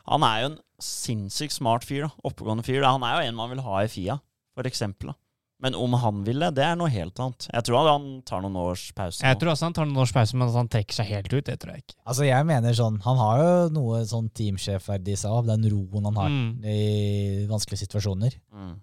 [0.08, 2.06] Han er jo en sinnssykt smart fyr.
[2.08, 2.80] da, Oppegående fyr.
[2.82, 2.92] da.
[2.96, 4.18] Han er jo en man vil ha i Fia,
[4.54, 5.12] for eksempel.
[5.12, 5.14] da.
[5.60, 7.48] Men om han vil det, det er noe helt annet.
[7.52, 9.24] Jeg tror han tar noen års pause.
[9.26, 11.44] Jeg tror også han tar noen års pause, men at han trekker seg helt ut,
[11.48, 11.96] det tror jeg ikke.
[12.06, 16.04] Altså jeg mener sånn, Han har jo noe sånn teamsjefverdi i seg av, den roen
[16.04, 16.64] han har Mm.
[16.64, 18.38] i vanskelige situasjoner.
[18.54, 18.76] Mm.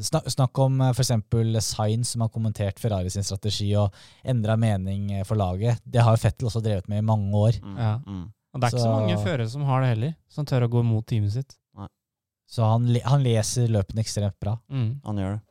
[0.00, 3.92] Snak, snakk om eh, for eksempel Sainz, som har kommentert Ferrari sin strategi og
[4.24, 5.82] endra mening eh, for laget.
[5.84, 7.58] Det har jo Fettel også drevet med i mange år.
[7.60, 7.74] Mm.
[7.76, 7.90] Ja.
[8.06, 8.22] Mm.
[8.52, 10.70] Og det er ikke så Så- mange førere som har det heller, som tør å
[10.70, 11.56] gå mot teamet sitt.
[12.52, 14.58] Så han, han leser løpene ekstremt bra.
[14.68, 15.00] Mm.
[15.06, 15.42] Han gjør det.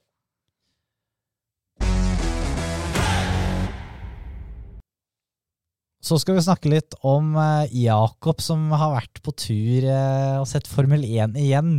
[6.02, 10.48] Så skal vi snakke litt om eh, Jakob, som har vært på tur eh, og
[10.50, 11.76] sett Formel 1 igjen.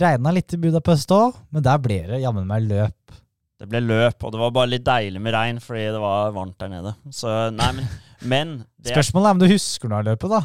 [0.00, 3.18] Regna litt i Budapest òg, men der ble det jammen meg løp.
[3.60, 6.56] Det ble løp, og det var bare litt deilig med regn fordi det var varmt
[6.62, 6.94] der nede.
[7.12, 7.90] Så nei, men,
[8.24, 10.40] men det, Spørsmålet er om du husker noe av løpet, da?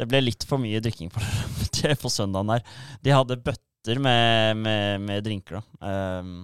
[0.00, 1.22] det ble litt for mye drikking på,
[1.80, 2.64] det på søndagen der.
[3.04, 5.92] De hadde bøtter med, med, med drinker, da.
[6.20, 6.34] Um,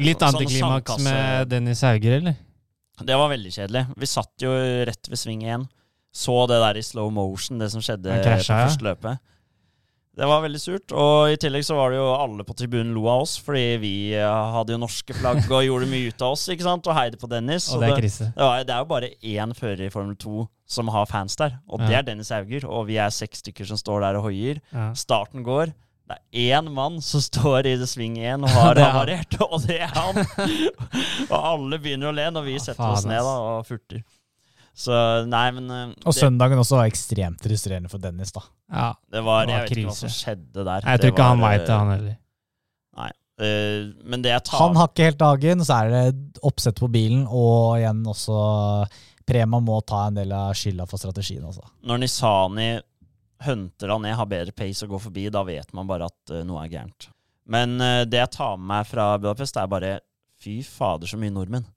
[0.00, 2.38] Litt antiklimaks med Dennis Hauger, eller?
[3.04, 3.82] Det var veldig kjedelig.
[4.00, 4.52] Vi satt jo
[4.88, 5.66] rett ved sving igjen.
[6.12, 9.20] Så det der i slow motion, det som skjedde krasja, på første løpet.
[10.16, 10.92] Det var veldig surt.
[10.92, 13.92] Og i tillegg så var det jo alle på tribunen lo av oss, fordi vi
[14.18, 17.20] eh, hadde jo norske flagg og gjorde mye ut av oss, ikke sant, og heide
[17.20, 17.68] på Dennis.
[17.72, 18.30] Og det er krise.
[18.34, 21.56] det, var, det er jo bare én fører i Formel 2 som har fans der,
[21.66, 22.66] og det er Dennis Hauger.
[22.70, 24.60] Og vi er seks stykker som står der og hoier.
[24.74, 24.90] Ja.
[24.98, 25.72] Starten går.
[26.10, 29.36] Det er én mann som står i det sving 1 og har Det er havarert,
[29.46, 30.24] og det er han!
[31.30, 34.02] og alle begynner å le når vi setter oss ned da, og furter.
[34.76, 34.94] Så
[35.28, 38.42] nei, men eh, Og det, søndagen også var ekstremt frustrerende for Dennis, da.
[38.70, 38.88] ja.
[39.12, 40.86] det var det var Jeg vet ikke hva som skjedde der.
[40.86, 42.18] Jeg tror ikke ikke han var, veit det, eh, han heller.
[43.44, 46.90] eh, men det jeg tar Han har ikke helt dagen, så er det oppsett på
[46.92, 48.40] bilen, og igjen også
[49.30, 51.62] Prema må ta en del av skylda for strategien, altså.
[51.86, 52.70] Når Nisani
[53.44, 56.40] hunter han ned, har bedre pace og går forbi, da vet man bare at uh,
[56.46, 57.08] noe er gærent.
[57.50, 59.92] Men uh, det jeg tar med meg fra Budapest, er bare
[60.40, 61.68] fy fader, så mye nordmenn.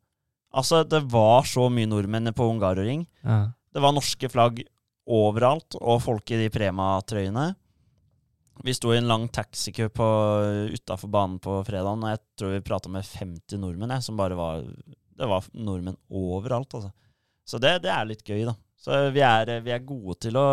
[0.53, 3.07] Altså, det var så mye nordmenn på Ungaroring.
[3.25, 3.51] Ja.
[3.73, 4.61] Det var norske flagg
[5.09, 7.47] overalt, og folk i de Prema-trøyene.
[8.63, 12.91] Vi sto i en lang taxikø utafor banen på fredagen, og jeg tror vi prata
[12.93, 14.61] med 50 nordmenn, jeg, som bare var
[15.13, 16.93] Det var nordmenn overalt, altså.
[17.45, 18.53] Så det, det er litt gøy, da.
[18.83, 20.43] Så vi er, vi er gode til å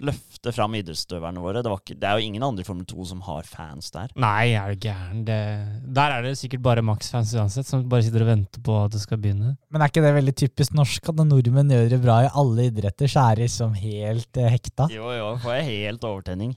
[0.00, 1.60] løfte fram idrettsutøverne våre.
[1.60, 4.14] Det, var ikke, det er jo ingen andre i Formel 2 som har fans der.
[4.16, 5.20] Nei, er du gæren?
[5.28, 9.02] Der er det sikkert bare Max-fans uansett, som bare sitter og venter på at det
[9.04, 9.52] skal begynne.
[9.68, 13.12] Men er ikke det veldig typisk norsk at nordmenn gjør det bra i alle idretter,
[13.12, 14.88] så er de liksom helt eh, hekta?
[14.96, 16.56] Jo, jo, får jeg helt overtenning.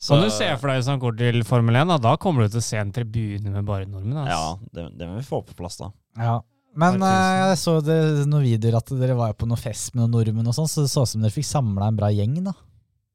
[0.00, 2.46] Så, Kan du se for deg hvis han går til Formel 1, da, da kommer
[2.46, 4.24] du til å se en tribune med bare nordmenn.
[4.24, 4.70] Ja, Altså.
[4.72, 5.92] det, det må vi få på plass, da.
[6.16, 6.38] Ja.
[6.76, 7.96] Men eh, jeg så det,
[8.28, 10.90] noen videoer at dere var på noe fest med noen nordmenn, og sånn, så det
[10.92, 12.36] så ut som dere fikk samla en bra gjeng.
[12.44, 12.52] da.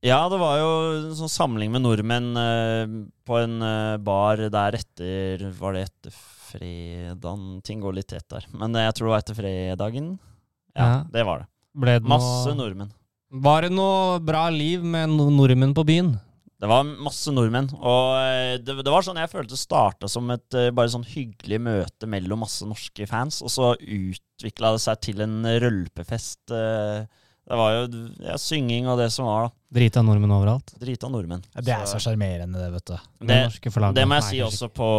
[0.04, 4.76] Ja, det var jo en sånn samling med nordmenn eh, på en eh, bar der
[4.76, 7.62] etter Var det etter fredagen?
[7.64, 8.46] Ting går litt tett der.
[8.52, 10.10] Men jeg tror det var etter fredagen.
[10.76, 11.04] Ja, Ja.
[11.14, 11.48] det var det.
[11.74, 12.92] Ble det Masse noe, nordmenn.
[13.32, 16.12] Var det noe bra liv med no nordmenn på byen?
[16.62, 17.68] Det var masse nordmenn.
[17.76, 21.60] Og eh, det, det var sånn jeg følte starta som et eh, bare sånn hyggelig
[21.64, 27.04] møte mellom masse norske fans, og så utvikla det seg til en rølpefest eh,
[27.44, 29.56] Det var jo ja, synging og det som var, da.
[29.74, 30.76] Drita nordmenn overalt.
[30.80, 31.44] Drita nordmenn.
[31.58, 32.96] Det er så sjarmerende, det, vet du.
[33.26, 33.40] Det,
[33.98, 34.90] Det, må jeg si også på,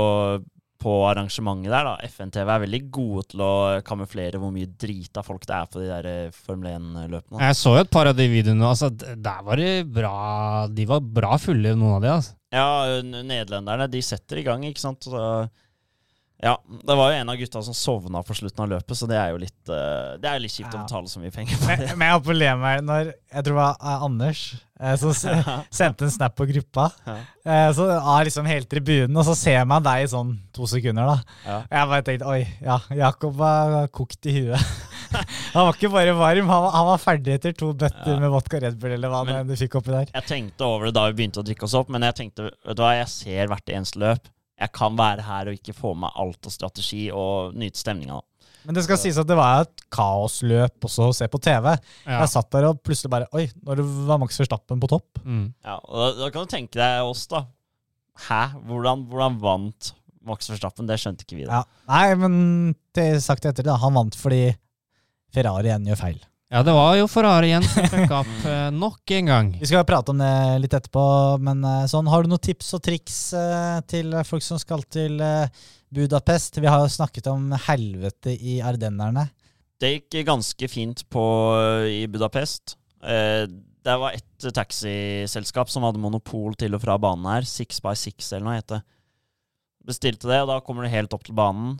[0.84, 1.94] på arrangementet der, da.
[2.12, 3.52] FNTV er veldig gode til å
[3.86, 7.40] kamuflere hvor mye drita folk det er på de der eh, Formel 1-løpene.
[7.40, 8.68] Jeg så jo et par av de videoene.
[8.68, 10.14] Altså, der var det bra
[10.68, 12.12] De var bra fulle, noen av de.
[12.18, 12.36] altså.
[12.54, 12.68] Ja,
[13.02, 15.08] nederlenderne, de setter i gang, ikke sant.
[15.08, 15.22] Så,
[16.44, 16.52] ja,
[16.84, 19.30] det var jo en av gutta som sovna på slutten av løpet, så det er
[19.32, 20.82] jo litt uh, Det er litt kjipt Ja.
[20.82, 21.96] å betale så mye penger for Men, det.
[21.96, 24.42] men jeg på å le meg når Jeg tror det var eh, Anders
[24.80, 25.14] eh, som
[25.80, 26.90] sendte en snap på gruppa.
[27.08, 27.16] Ja.
[27.48, 31.08] Eh, så av liksom hele tribunen, og så ser man deg i sånn to sekunder,
[31.14, 31.38] da.
[31.48, 31.58] Ja.
[31.78, 34.74] Jeg bare tenkte oi, ja, Jakob var kokt i huet.
[35.54, 38.20] han var ikke bare varm, han var, han var ferdig etter to bøtter Ja.
[38.22, 40.12] med vodka Red Bull eller hva Men- du fikk oppi der.
[40.14, 42.76] Jeg tenkte over det da vi begynte å drikke oss opp, men jeg tenkte vet
[42.76, 44.30] du hva, jeg ser hvert eneste løp.
[44.60, 48.20] Jeg kan være her og ikke få med alt av strategi og nyte stemninga.
[48.64, 51.66] Men det skal sies at det var et kaosløp også å se på TV.
[52.06, 52.20] Ja.
[52.22, 55.20] Jeg satt der og plutselig bare Oi, når det var Max Verstappen på topp.
[55.24, 55.50] Mm.
[55.66, 57.42] Ja, og da, da kan du tenke deg oss, da.
[58.28, 58.40] Hæ?
[58.64, 59.90] Hvordan, hvordan vant
[60.24, 60.88] Max Verstappen?
[60.88, 61.48] Det skjønte ikke vi.
[61.48, 61.60] da.
[61.60, 61.82] Ja.
[61.90, 62.36] Nei, men
[62.96, 64.46] det sagt etter det, han vant fordi
[65.34, 66.22] Ferrari igjen gjør feil.
[66.52, 69.52] Ja, det var jo Ferrari igjen som fucka opp eh, nok en gang.
[69.60, 71.04] Vi skal prate om det litt etterpå,
[71.44, 75.18] men eh, sånn, har du noen tips og triks eh, til folk som skal til
[75.24, 76.60] eh, Budapest?
[76.60, 79.28] Vi har jo snakket om helvete i Ardennerne.
[79.80, 81.24] Det gikk ganske fint på,
[81.90, 82.76] i Budapest.
[83.04, 83.44] Eh,
[83.84, 87.48] det var ett taxiselskap som hadde monopol til og fra banen her.
[87.48, 88.86] Six by Six eller noe heter det.
[89.84, 91.76] Bestilte det, og da kommer du helt opp til banen.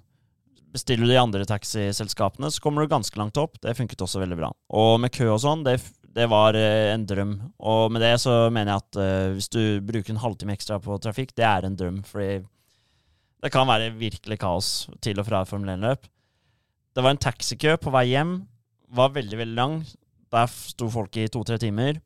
[0.74, 3.60] Bestiller du de andre taxiselskapene, så kommer du ganske langt opp.
[3.62, 4.48] Det funket også veldig bra.
[4.74, 5.76] Og med kø og sånn, det,
[6.16, 7.36] det var eh, en drøm.
[7.62, 10.96] Og med det så mener jeg at uh, hvis du bruker en halvtime ekstra på
[11.04, 12.00] trafikk, det er en drøm.
[12.08, 12.40] Fordi
[13.44, 14.70] det kan være virkelig kaos
[15.04, 16.08] til og fra Formel 1-løp.
[16.94, 18.40] Det var en taxikø på vei hjem.
[18.98, 19.76] Var veldig, veldig lang.
[20.34, 22.02] Der sto folk i to-tre timer.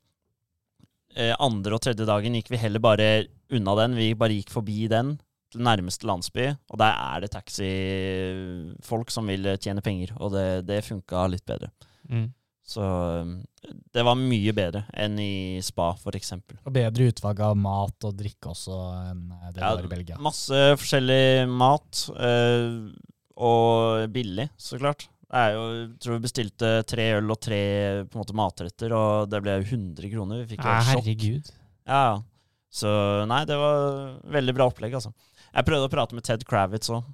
[1.17, 3.09] Eh, andre og tredje dagen gikk vi heller bare
[3.49, 3.97] unna den.
[3.97, 5.17] Vi bare gikk forbi den
[5.53, 10.83] til nærmeste landsby, og der er det taxifolk som vil tjene penger, og det, det
[10.87, 11.71] funka litt bedre.
[12.09, 12.29] Mm.
[12.69, 13.31] Så um,
[13.97, 16.59] det var mye bedre enn i spa, for eksempel.
[16.69, 18.77] Og bedre utvalg av mat og drikke også
[19.09, 20.19] enn eh, det Ja, var i Belgia.
[20.21, 22.91] Masse forskjellig mat, øh,
[23.41, 25.07] og billig, så klart.
[25.29, 27.61] Det er jo, jeg tror vi bestilte tre øl og tre
[28.09, 30.43] på en måte, matretter, og det ble 100 kroner.
[30.45, 30.93] Vi fikk jo Ja, sjokk.
[31.05, 31.51] herregud.
[31.89, 32.15] Ja, ja.
[32.69, 32.91] Så
[33.29, 35.13] nei, det var veldig bra opplegg, altså.
[35.59, 37.07] Jeg prøvde å prate med Ted Kravitz òg.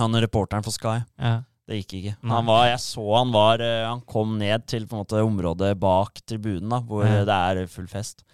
[0.00, 1.02] Han er reporteren for Sky.
[1.20, 1.42] Ja.
[1.68, 2.14] Det gikk ikke.
[2.30, 5.74] Han var, jeg så han var eh, Han kom ned til på en måte området
[5.76, 7.26] bak tribunen, da, hvor Ja.
[7.28, 8.24] det er full fest.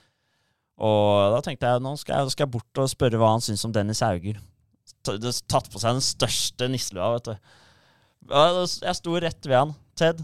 [0.78, 3.64] Og da tenkte jeg nå skal jeg, skal jeg bort og spørre hva han syns
[3.66, 4.38] om Dennis Hauger.
[5.04, 7.50] Tatt på seg den største nisselua, vet du.
[8.30, 9.74] Jeg sto rett ved han.
[9.98, 10.22] Ted.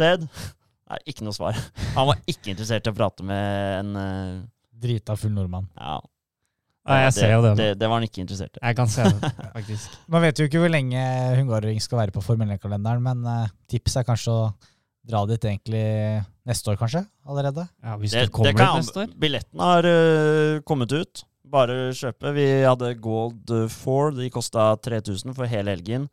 [0.00, 0.24] Ted.
[0.88, 1.60] Nei, ikke noe svar.
[1.98, 4.40] Han var ikke interessert i å prate med en uh...
[4.82, 5.68] Drita full nordmann.
[5.76, 6.00] Ja.
[6.82, 7.52] Ja, jeg ser jo det.
[7.60, 8.60] Det, det var han ikke interessert i.
[8.64, 9.96] Jeg kan se det, faktisk.
[10.10, 11.02] Man vet jo ikke hvor lenge
[11.38, 14.46] Hungaroring skal være på Formel 1-kalenderen, men uh, tips er kanskje å
[15.06, 15.84] dra dit egentlig
[16.48, 17.04] neste år, kanskje?
[17.26, 17.68] Allerede?
[17.82, 19.14] Ja, Hvis Det, kommer det kan neste år.
[19.22, 21.22] Billetten har uh, kommet ut.
[21.52, 22.32] Bare kjøpe.
[22.34, 24.14] Vi hadde Gold øh, 4.
[24.16, 26.06] De kosta 3000 for hele helgen.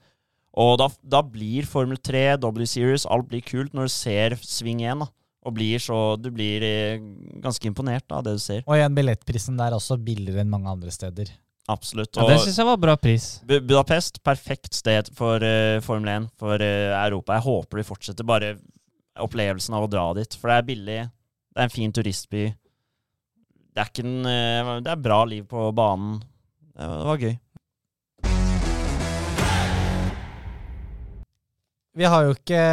[0.59, 4.81] Og da, da blir Formel 3, W Series, alt blir kult når du ser sving
[4.83, 5.05] 1.
[5.05, 5.07] Da.
[5.47, 6.99] Og blir så Du blir eh,
[7.39, 8.63] ganske imponert av det du ser.
[8.65, 11.31] Og igjen, billettprisen der er også billigere enn mange andre steder.
[11.69, 12.17] Absolutt.
[12.17, 13.27] Ja, det syns jeg var bra pris.
[13.45, 17.37] Budapest, perfekt sted for uh, Formel 1, for uh, Europa.
[17.37, 18.55] Jeg håper de fortsetter bare
[19.21, 20.33] opplevelsen av å dra dit.
[20.39, 20.97] For det er billig,
[21.53, 22.47] det er en fin turistby.
[23.69, 26.17] Det er, ikke en, uh, det er bra liv på banen.
[26.73, 27.37] Det var, det var gøy.
[31.99, 32.63] Vi har jo ikke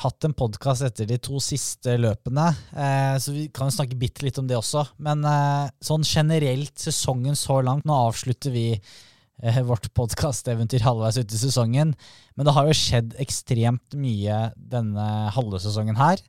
[0.00, 4.38] hatt en podkast etter de to siste løpene, eh, så vi kan snakke bitte litt
[4.40, 4.86] om det også.
[5.02, 11.36] Men eh, sånn generelt sesongen så langt Nå avslutter vi eh, vårt podkasteventyr halvveis ute
[11.36, 11.94] i sesongen,
[12.36, 16.22] men det har jo skjedd ekstremt mye denne halve sesongen her.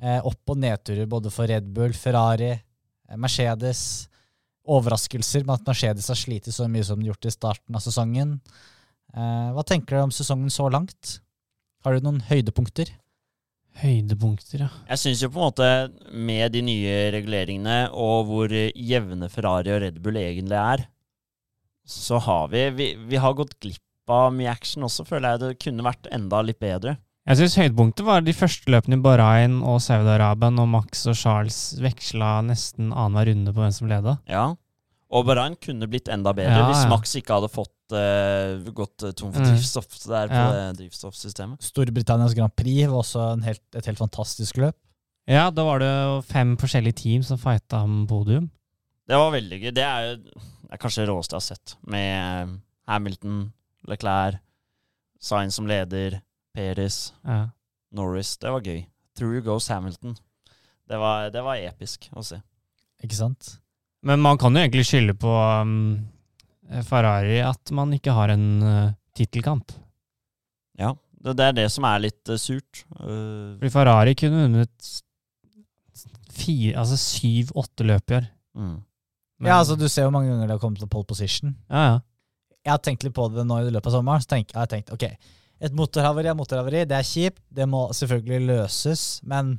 [0.00, 4.08] Eh, opp- og nedturer både for Red Bull, Ferrari, eh, Mercedes.
[4.70, 8.38] Overraskelser med at Mercedes har slitt så mye som de gjort i starten av sesongen.
[9.14, 11.18] Eh, hva tenker du om sesongen så langt?
[11.84, 12.90] Har du noen høydepunkter?
[13.80, 14.70] Høydepunkter, ja.
[14.90, 15.68] Jeg syns jo på en måte
[16.12, 20.82] med de nye reguleringene og hvor jevne Ferrari og Red Bull egentlig er,
[21.90, 25.40] så har vi Vi, vi har gått glipp av mye action også, føler jeg.
[25.40, 26.96] Det kunne vært enda litt bedre.
[27.30, 31.58] Jeg syns høydepunktet var de første løpene i Bahrain og Saudi-Arabia, når Max og Charles
[31.78, 34.16] veksla nesten annenhver runde på hvem som leda.
[34.28, 34.48] Ja.
[35.10, 36.88] Og Bahrain kunne blitt enda bedre Ja, hvis.
[36.90, 39.50] Max ikke hadde fått eh, gått eh, tom for Mm.
[39.54, 40.52] drivstoff der på Ja.
[40.52, 41.62] det drivstoffsystemet.
[41.62, 44.76] Storbritannias Grand Prix var også en helt, et helt fantastisk løp.
[45.28, 48.50] Ja, da var det jo fem forskjellige team som fighta om podium.
[49.06, 49.70] Det var veldig gøy.
[49.74, 51.76] Det er det er kanskje det råeste jeg har sett.
[51.86, 52.56] Med eh,
[52.88, 53.52] Hamilton,
[53.88, 54.38] Leclerc,
[55.20, 56.20] Sainz som leder,
[56.54, 57.48] Peris, Ja.
[57.92, 58.36] Norris.
[58.38, 58.86] Det var gøy.
[59.16, 60.16] Through goes Hamilton.
[60.88, 62.40] Det var, det var episk å se.
[63.04, 63.58] Ikke sant?
[64.02, 65.28] Men man kan jo egentlig skylde på
[65.62, 66.08] um,
[66.86, 69.72] Ferrari at man ikke har en uh, tittelkamp.
[70.78, 72.84] Ja, det, det er det som er litt uh, surt.
[73.00, 74.92] Uh, Fordi Ferrari kunne vunnet
[76.30, 78.30] fire, altså syv-åtte løp i år.
[78.56, 78.78] mm.
[79.40, 81.56] Men- Ja, altså Du ser hvor mange ganger det har kommet til pole position.
[81.70, 81.98] ja, ja.
[82.64, 84.20] Jeg har tenkt litt på det nå i løpet av sommeren.
[84.20, 85.16] Så tenk, jeg har tenkt, ok,
[85.62, 86.86] Et motorhavari er motorhavari.
[86.88, 87.40] Det er kjipt.
[87.52, 89.20] Det må selvfølgelig løses.
[89.24, 89.58] Men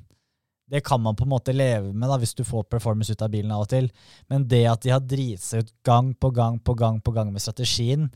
[0.71, 3.31] det kan man på en måte leve med da, hvis du får performance ut av
[3.33, 3.89] bilen av og til.
[4.31, 7.33] Men det at de har driti seg ut gang på gang på gang på gang
[7.33, 8.07] med strategien,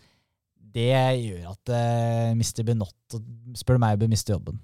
[0.75, 2.63] det gjør at uh, Mr.
[2.67, 3.19] Benott,
[3.59, 4.59] spør meg, bør miste jobben.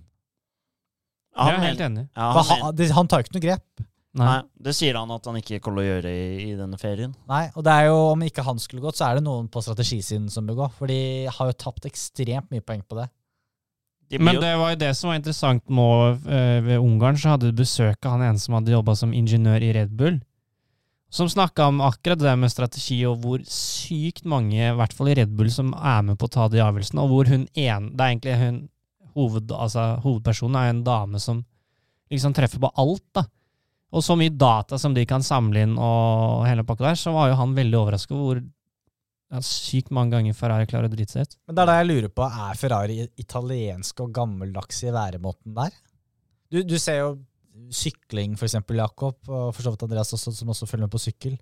[1.36, 2.06] Ja, jeg er helt enig.
[2.15, 3.84] Ja, han, han, det, han tar jo ikke noe grep.
[4.12, 4.25] Nei.
[4.27, 7.13] nei, det sier han at han ikke kommer til å gjøre i, i denne ferien.
[7.32, 9.63] Nei, og det er jo, Om ikke han skulle gått, så er det noen på
[9.63, 10.67] strategisiden som bør gå.
[10.80, 11.01] For de
[11.32, 13.08] har jo tapt ekstremt mye poeng på det.
[14.19, 17.62] Men det var jo det som var interessant nå eh, ved Ungarn, så hadde du
[17.62, 20.19] besøk av han ene som hadde jobba som ingeniør i Red Bull,
[21.12, 25.15] som snakka om akkurat det med strategi, og hvor sykt mange, i hvert fall i
[25.19, 28.04] Red Bull, som er med på å ta de avgjørelsene, og hvor hun en, Det
[28.04, 28.62] er egentlig hun
[29.15, 31.43] hoved, altså, Hovedpersonen er en dame som
[32.12, 33.26] liksom treffer på alt, da.
[33.91, 37.32] Og så mye data som de kan samle inn, og hele pakka der, så var
[37.32, 38.43] jo han veldig overraska over hvor
[39.32, 41.38] ja, sykt mange ganger Ferrari klarer å drite seg ut.
[41.48, 45.76] Men det er da jeg lurer på, er Ferrari italiensk og gammeldags i væremåten der?
[46.52, 47.12] Du, du ser jo
[47.72, 51.04] sykling, for eksempel, Jakob, og for så vidt Andreas også, som også følger med på
[51.04, 51.38] sykkel.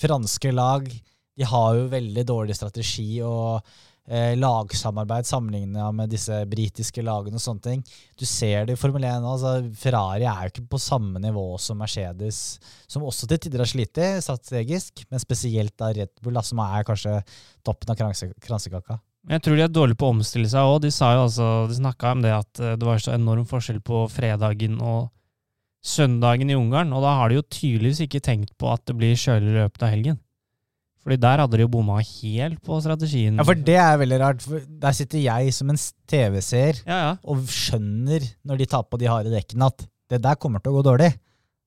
[0.00, 3.60] Franske lag, de har jo veldig dårlig strategi og
[4.08, 7.84] eh, lagsamarbeid sammenlignet med disse britiske lagene og sånne ting.
[8.18, 11.46] Du ser det i Formel 1 nå, altså Ferrari er jo ikke på samme nivå
[11.62, 12.42] som Mercedes,
[12.90, 16.86] som også til tider har slitt strategisk, men spesielt da Red Bull, da, som er
[16.88, 17.18] kanskje
[17.66, 18.98] toppen av kranse, kransekaka.
[19.30, 20.80] Jeg tror de er dårlige på å omstille seg òg.
[20.82, 24.80] De altså, de snakka om det at eh, det var så enorm forskjell på fredagen
[24.82, 25.12] og
[25.82, 29.18] søndagen i Ungarn, og da har de jo tydeligvis ikke tenkt på at det blir
[29.18, 30.18] kjøligere løpet av helgen.
[31.02, 33.40] Fordi der hadde de jo bomma helt på strategien.
[33.40, 34.44] Ja, for det er veldig rart.
[34.46, 37.12] For der sitter jeg som en TV-seer Ja, ja.
[37.26, 40.78] og skjønner, når de tar på de harde dekkene, at det der kommer til å
[40.78, 41.10] gå dårlig.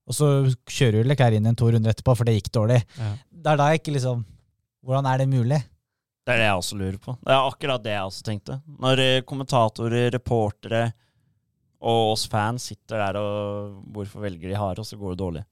[0.07, 0.29] Og så
[0.69, 2.79] kjører jo Leclerc inn en to runder etterpå, for det gikk dårlig.
[3.01, 3.11] Ja.
[3.45, 4.23] Det er da jeg ikke liksom
[4.85, 5.57] Hvordan er det mulig?
[6.25, 7.13] det er det jeg også lurer på.
[7.21, 8.55] Det er akkurat det jeg også tenkte.
[8.81, 10.79] Når eh, kommentatorer, reportere
[11.85, 15.43] og oss fans sitter der og Hvorfor velger de harde, og så går det dårlig?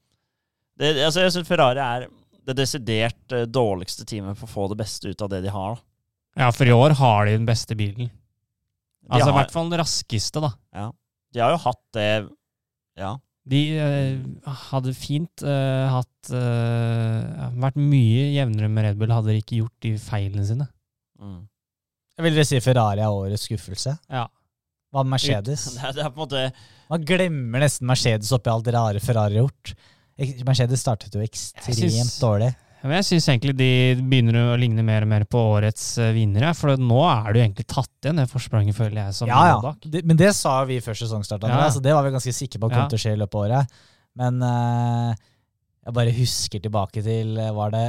[0.78, 2.08] Det, altså, jeg syns Ferrari er
[2.44, 5.76] det desidert eh, dårligste teamet for å få det beste ut av det de har.
[5.78, 6.44] da.
[6.44, 8.10] ja, for i år har de den beste bilen.
[9.04, 10.52] Altså Altså i hvert fall den raskeste, da.
[10.74, 10.88] Ja.
[11.34, 12.10] De har jo hatt det
[13.00, 13.16] Ja.
[13.44, 19.42] De uh, hadde fint uh, hatt uh, Vært mye jevnere med Red Bull, hadde de
[19.42, 20.64] ikke gjort de feilene sine.
[21.20, 21.42] Mm.
[22.14, 23.92] Jeg vil dere si Ferrari er årets skuffelse?
[24.08, 24.24] Ja.
[24.94, 25.66] Hva med Mercedes?
[25.74, 26.46] Det, er, det er på en måte
[26.88, 29.74] Man glemmer nesten Mercedes oppi alt det rare Ferrari har gjort.
[30.46, 32.52] Mercedes startet jo ekstremt syns- dårlig.
[32.84, 36.50] Jeg syns egentlig de begynner å ligne mer og mer på årets eh, vinnere.
[36.54, 39.72] For nå er det jo egentlig tatt igjen, det forspranget, føler jeg, som Ja, ja.
[39.80, 41.46] Det, men det sa vi før sesongstart.
[41.48, 41.62] Ja.
[41.64, 43.46] Altså, det var vi ganske sikre på at kom til å skje i løpet av
[43.46, 43.78] året.
[44.20, 45.14] Men uh,
[45.88, 47.86] jeg bare husker tilbake til eh, Var det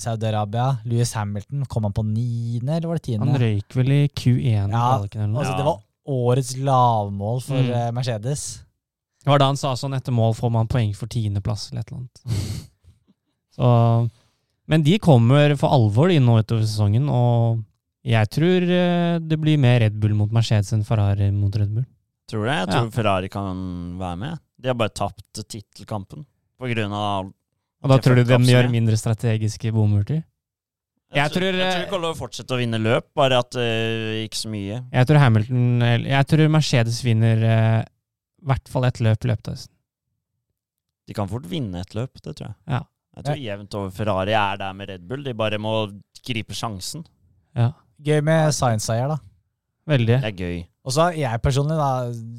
[0.00, 0.68] Saudi-Arabia?
[0.88, 1.66] Louis Hamilton.
[1.66, 3.26] Kom han på niende, eller var det tiende?
[3.26, 4.86] Han røyk vel i Q1 Ja.
[5.02, 7.94] Altså, Det var årets lavmål for Mm.
[7.98, 8.46] Mercedes.
[9.22, 11.92] Det var da han sa sånn etter mål får man poeng for tiendeplass eller et
[11.92, 12.68] eller annet.
[13.56, 13.68] Så,
[14.72, 17.60] men de kommer for alvor de nå utover sesongen, og
[18.08, 21.84] jeg tror eh, det blir mer Red Bull mot Mercedes enn Ferrari mot Red Bull.
[22.32, 22.54] Tror det.
[22.56, 22.72] Jeg Ja.
[22.80, 23.60] tror Ferrari kan
[24.00, 24.40] være med.
[24.58, 26.24] De har bare tapt tittelkampen
[26.58, 27.28] på grunn av
[27.82, 30.22] Og da tror du de gjør mindre strategiske bomurter?
[31.12, 33.52] Jeg tror, jeg tror eh, de kommer til å fortsette å vinne løp, bare at
[33.58, 34.78] uh, ikke så mye.
[34.94, 37.58] Jeg tror Hamilton Jeg tror Mercedes vinner i
[38.48, 39.74] hvert fall ett løp i løpet av høsten.
[41.08, 42.56] De kan fort vinne et løp, det tror jeg.
[42.70, 42.82] Ja.
[43.16, 45.24] Jeg tror jevnt over Ferrari er der med Red Bull.
[45.26, 45.72] De bare må
[46.24, 47.02] gripe sjansen.
[47.58, 47.72] Ja,
[48.02, 49.18] Gøy med science-seier, da.
[49.86, 50.16] veldig.
[50.22, 50.62] Det er gøy.
[50.82, 51.90] Og så er jeg personlig da,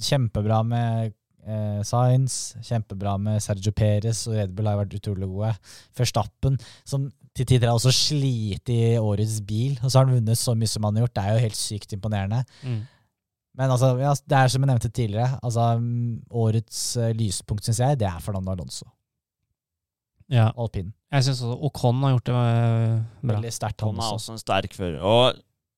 [0.03, 1.13] kjempebra med
[1.45, 5.53] eh, Sainz, kjempebra med Sergio Perez, og Red Bull har vært utrolig gode.
[5.95, 7.05] Førstappen, som
[7.37, 10.69] til tider har også slitt i årets bil, og så har han vunnet så mye
[10.73, 11.15] som han har gjort.
[11.15, 12.41] Det er jo helt sykt imponerende.
[12.65, 12.81] Mm.
[13.55, 17.79] Men altså, ja, det er som jeg nevnte tidligere, altså mm, årets uh, lyspunkt, syns
[17.83, 18.87] jeg, det er Fernando Alonso.
[20.31, 20.47] Ja.
[20.57, 20.93] alpin.
[21.13, 23.35] Jeg syns også Ocon har gjort det uh, bra.
[23.35, 24.15] Veldig sterkt, han Han er også.
[24.15, 24.99] også en sterk fører.
[25.05, 25.35] Og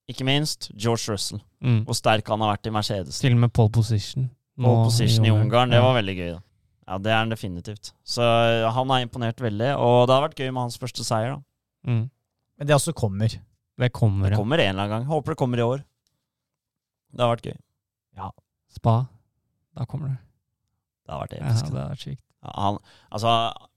[0.08, 1.42] ikke minst George Russell.
[1.66, 1.82] Mm.
[1.88, 3.20] Hvor sterk han har vært i Mercedes.
[3.20, 4.30] Til og med pole position.
[4.58, 5.84] nå Pole position i Ungarn, det Ja.
[5.84, 6.30] var veldig gøy.
[6.38, 6.40] da.
[6.88, 7.92] Ja, Det er han definitivt.
[8.06, 8.22] Så
[8.62, 9.72] ja, han har imponert veldig.
[9.82, 11.36] Og det har vært gøy med hans første seier.
[11.36, 11.92] da.
[11.92, 12.10] Mm.
[12.60, 13.28] Men det også kommer.
[13.78, 15.06] Det kommer, Det kommer en eller annen gang.
[15.10, 15.84] Håper det kommer i år.
[17.12, 17.58] Det har vært gøy.
[18.76, 19.06] Spa.
[19.76, 20.18] Da kommer det.
[21.06, 22.22] Det har vært Ja, det det vært sykt.
[22.44, 22.78] Ja, han,
[23.12, 23.32] altså,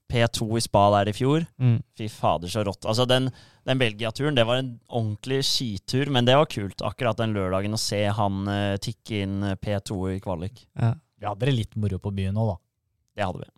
[0.09, 1.83] P2 i spa der i fjor, Mm.
[1.97, 2.85] fy fader så rått.
[2.85, 3.29] Altså, den,
[3.65, 7.79] den Belgia-turen, det var en ordentlig skitur, men det var kult akkurat den lørdagen å
[7.79, 10.65] se han uh, tikke inn eh, P2 i kvalik.
[10.75, 10.95] Ja.
[11.19, 12.57] Vi hadde det litt moro på byen òg, da.
[13.19, 13.49] Det hadde vi.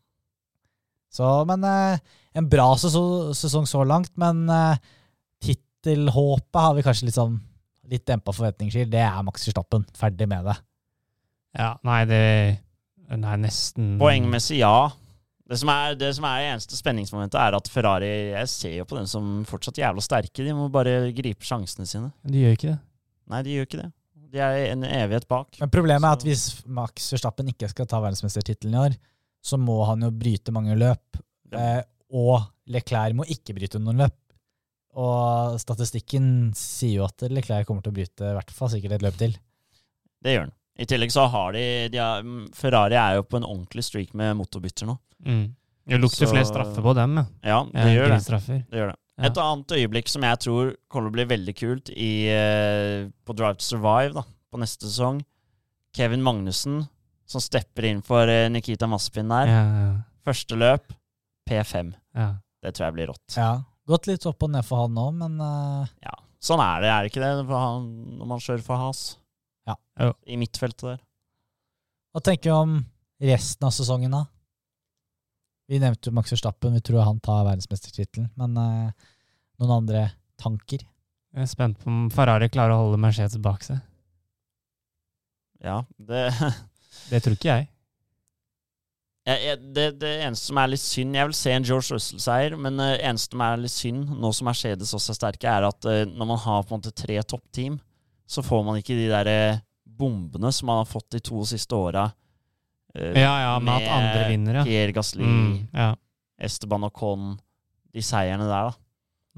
[1.11, 1.97] Så, men uh,
[2.33, 4.11] en bra sesong, sesong så langt.
[4.19, 4.75] Men uh,
[5.43, 7.39] tittelhåpet har vi kanskje litt sånn
[7.91, 8.91] litt dempa forventninger til.
[8.91, 9.83] Det er Max Verstappen.
[9.97, 10.55] Ferdig med det.
[11.57, 11.75] Ja.
[11.87, 12.23] Nei, det
[13.11, 14.91] Nei, nesten Poengmessig, ja.
[15.51, 18.95] Det som, er, det som er eneste spenningsmomentet, er at Ferrari Jeg ser jo på
[18.95, 20.45] dem som fortsatt jævla sterke.
[20.45, 22.13] De må bare gripe sjansene sine.
[22.23, 22.77] De gjør ikke det.
[23.31, 23.89] Nei, de gjør ikke det.
[24.31, 25.59] De er en evighet bak.
[25.59, 28.95] Men problemet er at hvis Max Verstappen ikke skal ta verdensmestertittelen i år,
[29.43, 31.19] så må han jo bryte mange løp.
[31.51, 31.81] Eh,
[32.15, 34.17] og Leclerc må ikke bryte noen løp.
[35.03, 36.25] Og statistikken
[36.55, 39.35] sier jo at Leclerc kommer til å bryte i hvert fall sikkert et løp til.
[40.23, 40.57] Det gjør den.
[40.79, 42.23] I tillegg så har de, de har,
[42.55, 44.95] Ferrari er jo på en ordentlig streak med motorbytter nå.
[45.25, 45.55] Mm.
[45.91, 47.25] Det lukter Så- flere straffer på dem, ja.
[47.43, 48.45] Ja, det Ja, gjør det.
[48.47, 48.97] det, gjør det.
[49.17, 49.25] Ja.
[49.27, 53.35] Et annet øyeblikk som jeg tror kommer til å bli veldig kult i, eh, på
[53.35, 55.21] Drive to Survive da, på neste sesong
[55.93, 56.87] Kevin Magnussen
[57.27, 59.47] som stepper inn for eh, Nikita Maspin der.
[59.47, 59.91] Ja, ja,
[60.25, 60.93] Første løp
[61.49, 61.93] P5.
[62.15, 62.35] ja.
[62.63, 63.35] Det tror jeg blir rått.
[63.35, 65.85] Ja, Gått litt opp og ned for han nå, men uh...
[66.03, 67.87] Ja, Sånn er det, er det ikke det, for han,
[68.19, 69.17] når man kjører for has?
[69.69, 69.77] Ja.
[70.25, 71.01] I midtfeltet der.
[72.11, 72.77] hva tenker vi om
[73.21, 74.25] resten av sesongen, da?
[75.71, 78.31] Vi nevnte jo Max Verstappen, vi tror han tar verdensmestertittelen.
[78.35, 79.11] Men eh,
[79.61, 80.07] noen andre
[80.41, 80.83] tanker?
[81.31, 83.79] Jeg er spent på om Ferrari klarer å holde Mercedes bak seg.
[85.63, 86.25] Ja, det
[87.11, 87.67] Det tror ikke jeg.
[89.29, 92.55] Jeg, jeg, det, det eneste som er litt synd Jeg vil se en George Russell-seier,
[92.57, 95.87] men det eneste som er litt synd, nå som Mercedes også er sterke, er at
[95.87, 97.77] eh, når man har på en måte tre toppteam,
[98.31, 99.59] så får man ikke de der eh,
[100.01, 102.05] bombene som man har fått de to siste åra.
[102.95, 104.63] Uh, Ja, ja, med at andre vinner, ja.
[104.67, 105.89] Pierre Gasli, Mm, ja.
[106.41, 107.35] Esteban Ocon
[107.93, 108.73] De seierne der, da.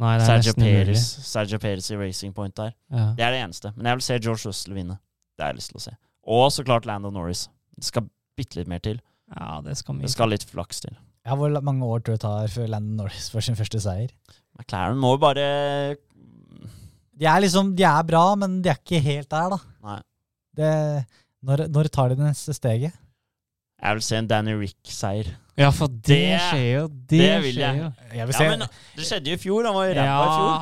[0.02, 0.54] Nei, det er Sergio.
[0.58, 2.72] Perez, Sergio Perez i Racing Point der.
[2.94, 3.08] Ja.
[3.18, 3.72] Det er det eneste.
[3.76, 4.96] Men jeg vil se George Russell vinne.
[5.38, 5.94] Det har jeg lyst til å se.
[6.34, 7.48] Og så klart Lando Norris.
[7.78, 9.02] Det skal bitte litt mer til.
[9.36, 10.96] ja, det skal mye Det skal litt flaks til.
[11.26, 14.10] Ja, Hvor mange år tror du det tar før Landon Norris får sin første seier?
[14.58, 15.46] McLaren må jo bare
[17.20, 19.60] De er liksom, de er bra, men de er ikke helt der, da.
[19.86, 20.00] Nei.
[20.58, 20.72] Det,
[21.46, 22.94] når, når tar de det neste steget?
[23.84, 25.30] Jeg vil se en Danny Rick-seier.
[25.60, 26.84] Ja, for det, Det- skjer jo.
[26.88, 27.80] Det, det vil skjer jeg.
[27.84, 27.90] jo.
[28.18, 28.64] Jeg vil Ja, men
[28.98, 29.66] det skjedde jo i fjor.
[29.68, 30.54] Han var jo ræva i fjor.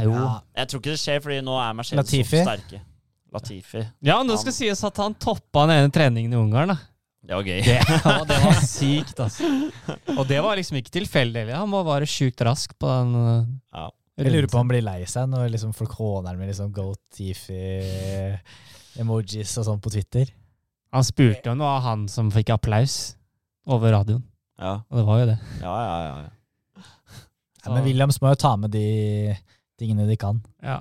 [0.00, 0.14] Ja, jo.
[0.16, 2.40] ja, Jeg tror ikke det skjer, fordi nå er Mercedes Latifi?
[2.40, 2.80] så sterke.
[3.36, 3.82] Latifi.
[4.02, 6.78] Ja, men det skal sies at han toppa den ene treningen i Ungarn, da.
[7.22, 7.60] Det var gøy.
[7.62, 9.50] Det, ja, det var sykt, altså.
[10.16, 11.44] Og det var liksom ikke tilfeldig.
[11.54, 13.14] Han var bare sjukt rask på den.
[13.14, 13.44] uh,
[13.76, 13.88] Ja.
[14.20, 17.00] Jeg lurer på om han blir lei seg når liksom folk håner med liksom goat
[17.16, 17.60] Tifi
[19.00, 20.28] emojis og sånn på Twitter.
[20.92, 23.14] Han spurte jo noe av han som fikk applaus
[23.70, 24.24] over radioen.
[24.60, 25.38] Ja, Og det var jo det.
[25.62, 25.96] ja, ja.
[26.04, 26.84] ja, ja.
[27.64, 29.36] Ja, men Williams må jo ta med de
[29.80, 30.38] tingene de kan.
[30.64, 30.78] Ja.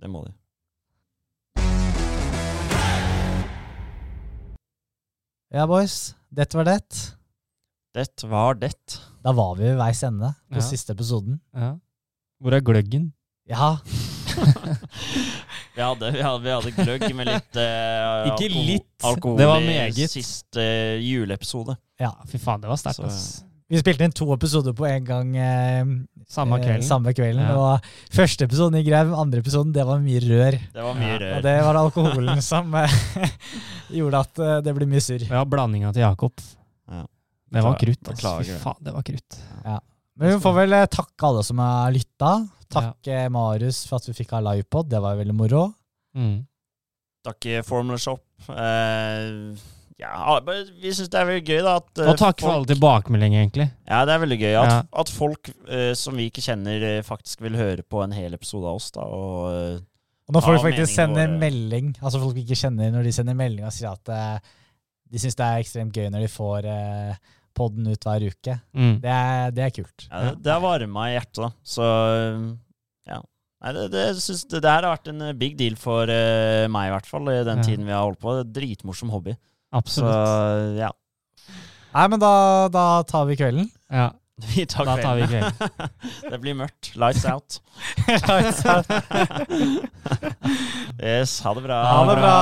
[0.00, 0.32] Det må de.
[5.52, 6.14] Ja, boys.
[6.32, 6.78] Dette var det.
[7.92, 8.72] Det var det.
[9.22, 10.60] Da var vi ved veis ende på Ja.
[10.64, 11.40] siste episoden.
[11.54, 11.78] ja.
[12.42, 13.12] Hvor er gløggen?
[13.50, 13.76] Ja,
[15.74, 18.88] Vi hadde, vi hadde, vi hadde gløgg med litt eh, Ikke alkohol, litt.
[19.08, 21.76] alkohol Det var i siste eh, juleepisode.
[22.02, 22.10] ja.
[22.28, 23.24] Fy faen, det var sterkt, Så- ass.
[23.72, 25.84] Vi spilte inn to episoder på en gang eh,
[26.28, 26.84] Samme eh, kvelden.
[26.84, 27.40] samme kvelden.
[27.46, 27.54] Ja.
[27.56, 30.58] Og første episoden i Grev, andre episoden, det var mye rør.
[30.74, 32.98] Det var mye Ja, Og det var alkoholen som eh,
[33.96, 35.24] gjorde at eh, det ble mye surr.
[35.24, 36.44] Ja, blandinga til Jakob.
[36.92, 37.06] Ja.
[37.52, 38.34] Det var krutt, Altså.
[38.44, 39.40] Fy faen, det var krutt.
[40.18, 42.32] Men vi får vel eh, takke alle som har lytta.
[42.72, 44.88] Takke Marius for at vi fikk ha livepod.
[44.92, 45.66] Det var veldig moro.
[46.16, 46.42] Mm.
[47.24, 48.20] Takk i Formula Shop.
[48.48, 49.52] Uh,
[50.00, 50.38] ja,
[50.82, 51.76] vi syns det er veldig gøy, da.
[51.78, 53.68] At, eh, Og takk for folk- alle tilbakemeldinger, egentlig.
[53.86, 54.82] Ja, det er veldig gøy at, Ja.
[55.04, 58.66] at folk uh, som vi ikke kjenner, eh, faktisk vil høre på en hel episode
[58.66, 58.90] av oss.
[58.90, 59.78] da, og uh,
[60.28, 61.38] Og når folk faktisk sender våre.
[61.38, 64.38] melding, altså folk vi ikke kjenner, når de sender melding og sier at uh,
[65.12, 67.14] de syns det er ekstremt gøy når de får uh,
[67.54, 68.94] podden ut hver uke, Mm.
[69.02, 70.06] det er, det er kult.
[70.10, 71.50] ja, det, det har varma i hjertet, da.
[71.62, 72.46] Så eh,
[73.12, 73.20] ja.
[73.62, 76.64] Nei, det, det, synes, det, det her har vært en eh, big deal for uh,
[76.72, 77.66] meg, i hvert fall, i den Ja.
[77.68, 78.34] tiden vi har holdt på.
[78.56, 79.36] Dritmorsom hobby.
[79.86, 80.02] Så
[80.80, 80.90] ja.
[81.92, 82.32] Nei, men da,
[82.72, 83.70] da tar vi kvelden.
[83.92, 84.10] Ja.
[84.56, 85.52] Vi tar Da tar vi kvelden.
[85.54, 85.90] kvelden.
[86.32, 86.88] det blir mørkt.
[86.98, 87.60] Lights out.
[88.08, 88.88] Lights out.
[90.98, 91.78] Yes, ha det bra.
[91.86, 92.32] Ha det bra.